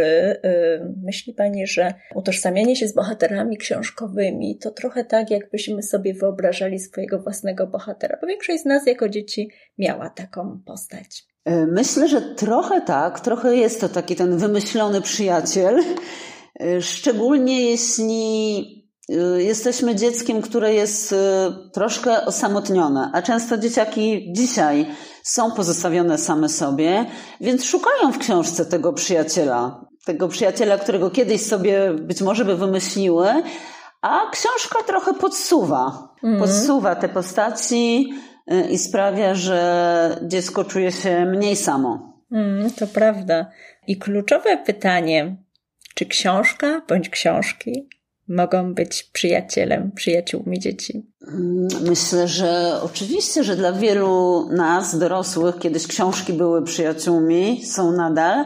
myśli 1.02 1.34
Pani, 1.34 1.66
że 1.66 1.94
utożsamianie 2.14 2.76
się 2.76 2.88
z 2.88 2.94
bohaterami 2.94 3.56
książkowymi 3.56 4.58
to 4.58 4.70
trochę 4.70 5.04
tak, 5.04 5.30
jakbyśmy 5.30 5.82
sobie 5.82 6.14
wyobrażali 6.14 6.78
swojego 6.78 7.18
własnego 7.18 7.66
bohatera, 7.66 8.18
bo 8.20 8.26
większość 8.26 8.62
z 8.62 8.64
nas 8.64 8.86
jako 8.86 9.08
dzieci 9.08 9.50
miała 9.78 10.10
taką 10.10 10.60
postać. 10.66 11.28
E, 11.48 11.66
myślę, 11.66 12.08
że 12.08 12.20
trochę 12.20 12.80
tak, 12.80 13.20
trochę 13.20 13.56
jest 13.56 13.80
to 13.80 13.88
taki 13.88 14.16
ten 14.16 14.38
wymyślony 14.38 15.00
przyjaciel, 15.00 15.80
e, 16.60 16.82
szczególnie 16.82 17.70
jeśli 17.70 18.64
e, 19.08 19.42
jesteśmy 19.42 19.94
dzieckiem, 19.94 20.42
które 20.42 20.74
jest 20.74 21.14
troszkę 21.74 22.24
osamotnione, 22.24 23.10
a 23.14 23.22
często 23.22 23.58
dzieciaki 23.58 24.32
dzisiaj 24.32 24.86
są 25.24 25.52
pozostawione 25.52 26.18
same 26.18 26.48
sobie, 26.48 27.06
więc 27.40 27.64
szukają 27.64 28.12
w 28.12 28.18
książce 28.18 28.66
tego 28.66 28.92
przyjaciela 28.92 29.88
tego 30.08 30.28
przyjaciela, 30.28 30.78
którego 30.78 31.10
kiedyś 31.10 31.46
sobie 31.46 31.94
być 31.94 32.20
może 32.20 32.44
by 32.44 32.56
wymyśliły, 32.56 33.28
a 34.02 34.30
książka 34.32 34.82
trochę 34.86 35.14
podsuwa. 35.14 36.14
Mm. 36.22 36.38
Podsuwa 36.38 36.94
te 36.96 37.08
postaci 37.08 38.12
y, 38.52 38.70
i 38.70 38.78
sprawia, 38.78 39.34
że 39.34 40.20
dziecko 40.22 40.64
czuje 40.64 40.92
się 40.92 41.24
mniej 41.24 41.56
samo. 41.56 42.12
Mm, 42.32 42.70
to 42.70 42.86
prawda. 42.86 43.50
I 43.86 43.96
kluczowe 43.96 44.56
pytanie, 44.56 45.36
czy 45.94 46.06
książka 46.06 46.82
bądź 46.88 47.08
książki 47.08 47.88
mogą 48.28 48.74
być 48.74 49.02
przyjacielem, 49.02 49.92
przyjaciółmi 49.94 50.58
dzieci? 50.58 51.06
Mm, 51.28 51.68
myślę, 51.88 52.28
że 52.28 52.80
oczywiście, 52.82 53.44
że 53.44 53.56
dla 53.56 53.72
wielu 53.72 54.48
nas, 54.52 54.98
dorosłych, 54.98 55.58
kiedyś 55.58 55.86
książki 55.86 56.32
były 56.32 56.64
przyjaciółmi, 56.64 57.66
są 57.66 57.92
nadal. 57.92 58.44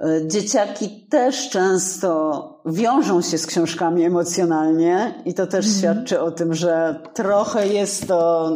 E, 0.00 0.28
dzieciaki 0.28 1.06
też 1.10 1.50
często 1.50 2.62
wiążą 2.66 3.22
się 3.22 3.38
z 3.38 3.46
książkami 3.46 4.04
emocjonalnie 4.04 5.22
i 5.24 5.34
to 5.34 5.46
też 5.46 5.66
mm. 5.66 5.78
świadczy 5.78 6.20
o 6.20 6.30
tym, 6.30 6.54
że 6.54 7.00
trochę 7.14 7.68
jest 7.68 8.08
to 8.08 8.50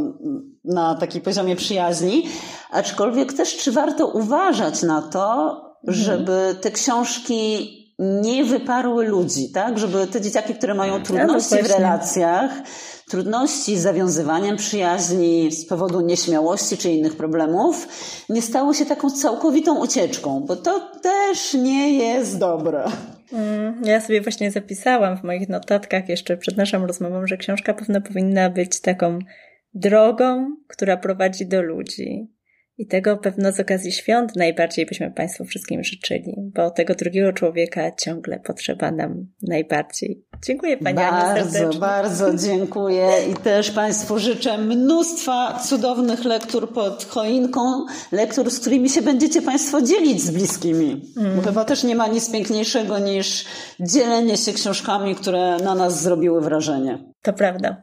na 0.65 0.95
takim 0.95 1.21
poziomie 1.21 1.57
przyjaźni, 1.57 2.29
aczkolwiek 2.71 3.33
też 3.33 3.57
czy 3.57 3.73
warto 3.73 4.07
uważać 4.07 4.83
na 4.83 5.03
to, 5.03 5.51
mm. 5.85 5.95
żeby 5.95 6.57
te 6.61 6.71
książki 6.71 7.75
nie 7.99 8.45
wyparły 8.45 9.07
ludzi, 9.07 9.53
tak? 9.53 9.79
Żeby 9.79 10.07
te 10.07 10.21
dzieciaki, 10.21 10.55
które 10.55 10.75
mają 10.75 10.95
tak, 10.95 11.07
trudności 11.07 11.63
w 11.63 11.71
relacjach, 11.71 12.51
trudności 13.09 13.79
z 13.79 13.83
zawiązywaniem 13.83 14.57
przyjaźni 14.57 15.53
z 15.53 15.67
powodu 15.67 16.01
nieśmiałości 16.01 16.77
czy 16.77 16.91
innych 16.91 17.17
problemów, 17.17 17.89
nie 18.29 18.43
stało 18.43 18.75
się 18.75 18.87
taką 18.87 19.11
całkowitą 19.11 19.81
ucieczką, 19.83 20.41
bo 20.41 20.57
to 20.57 20.91
też 21.03 21.55
nie 21.55 21.99
jest 21.99 22.39
dobre. 22.39 22.85
Mm, 23.33 23.83
ja 23.85 24.01
sobie 24.01 24.21
właśnie 24.21 24.51
zapisałam 24.51 25.17
w 25.17 25.25
moich 25.25 25.49
notatkach 25.49 26.09
jeszcze 26.09 26.37
przed 26.37 26.57
naszą 26.57 26.87
rozmową, 26.87 27.27
że 27.27 27.37
książka 27.37 27.75
pewno 27.75 28.01
powinna 28.01 28.51
być 28.51 28.81
taką 28.81 29.19
drogą, 29.75 30.57
która 30.69 30.97
prowadzi 30.97 31.47
do 31.47 31.63
ludzi. 31.63 32.38
I 32.79 32.87
tego 32.87 33.17
pewno 33.17 33.53
z 33.53 33.61
okazji 33.61 33.93
świąt 33.93 34.37
najbardziej 34.37 34.87
byśmy 34.87 35.11
Państwu 35.11 35.45
wszystkim 35.45 35.85
życzyli, 35.85 36.35
bo 36.55 36.71
tego 36.71 36.95
drugiego 36.95 37.33
człowieka 37.33 37.93
ciągle 37.93 38.41
potrzeba 38.41 38.91
nam 38.91 39.27
najbardziej. 39.43 40.25
Dziękuję 40.47 40.77
Pani 40.77 40.97
Bardzo, 40.97 41.59
Aniu 41.59 41.79
bardzo 41.79 42.35
dziękuję 42.47 43.09
i 43.33 43.35
też 43.35 43.71
Państwu 43.71 44.19
życzę 44.19 44.59
mnóstwa 44.59 45.59
cudownych 45.69 46.25
lektur 46.25 46.73
pod 46.73 47.05
choinką, 47.05 47.61
lektur, 48.13 48.51
z 48.51 48.61
którymi 48.61 48.89
się 48.89 49.03
będziecie 49.03 49.43
Państwo 49.43 49.83
dzielić 49.83 50.23
z 50.23 50.31
bliskimi. 50.31 51.03
Mm. 51.17 51.37
Bo 51.37 51.43
chyba 51.43 51.65
też 51.65 51.85
nie 51.85 51.95
ma 51.95 52.07
nic 52.07 52.33
piękniejszego 52.33 52.99
niż 52.99 53.45
dzielenie 53.81 54.37
się 54.37 54.53
książkami, 54.53 55.15
które 55.15 55.57
na 55.57 55.75
nas 55.75 56.03
zrobiły 56.03 56.41
wrażenie. 56.41 56.99
To 57.23 57.33
prawda. 57.33 57.83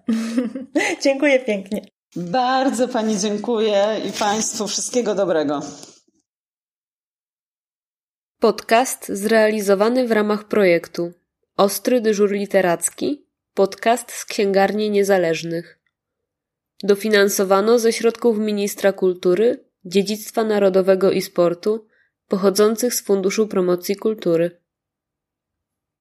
dziękuję 1.04 1.40
pięknie. 1.40 1.95
Bardzo 2.16 2.88
Pani 2.88 3.20
dziękuję 3.20 4.02
i 4.10 4.12
Państwu 4.12 4.68
wszystkiego 4.68 5.16
dobrego. 5.16 5.62
Podcast 8.40 9.08
zrealizowany 9.08 10.08
w 10.08 10.12
ramach 10.12 10.48
projektu 10.48 11.14
Ostry 11.58 12.02
dyżur 12.02 12.32
literacki, 12.32 13.28
podcast 13.54 14.12
z 14.12 14.26
księgarni 14.26 14.90
niezależnych. 14.90 15.80
dofinansowano 16.84 17.80
ze 17.80 17.94
środków 17.94 18.40
Ministra 18.40 18.94
Kultury, 18.94 19.66
Dziedzictwa 19.86 20.44
Narodowego 20.44 21.12
i 21.12 21.22
Sportu 21.22 21.88
pochodzących 22.28 22.94
z 22.94 23.02
Funduszu 23.02 23.48
Promocji 23.48 23.96
Kultury. 23.96 24.62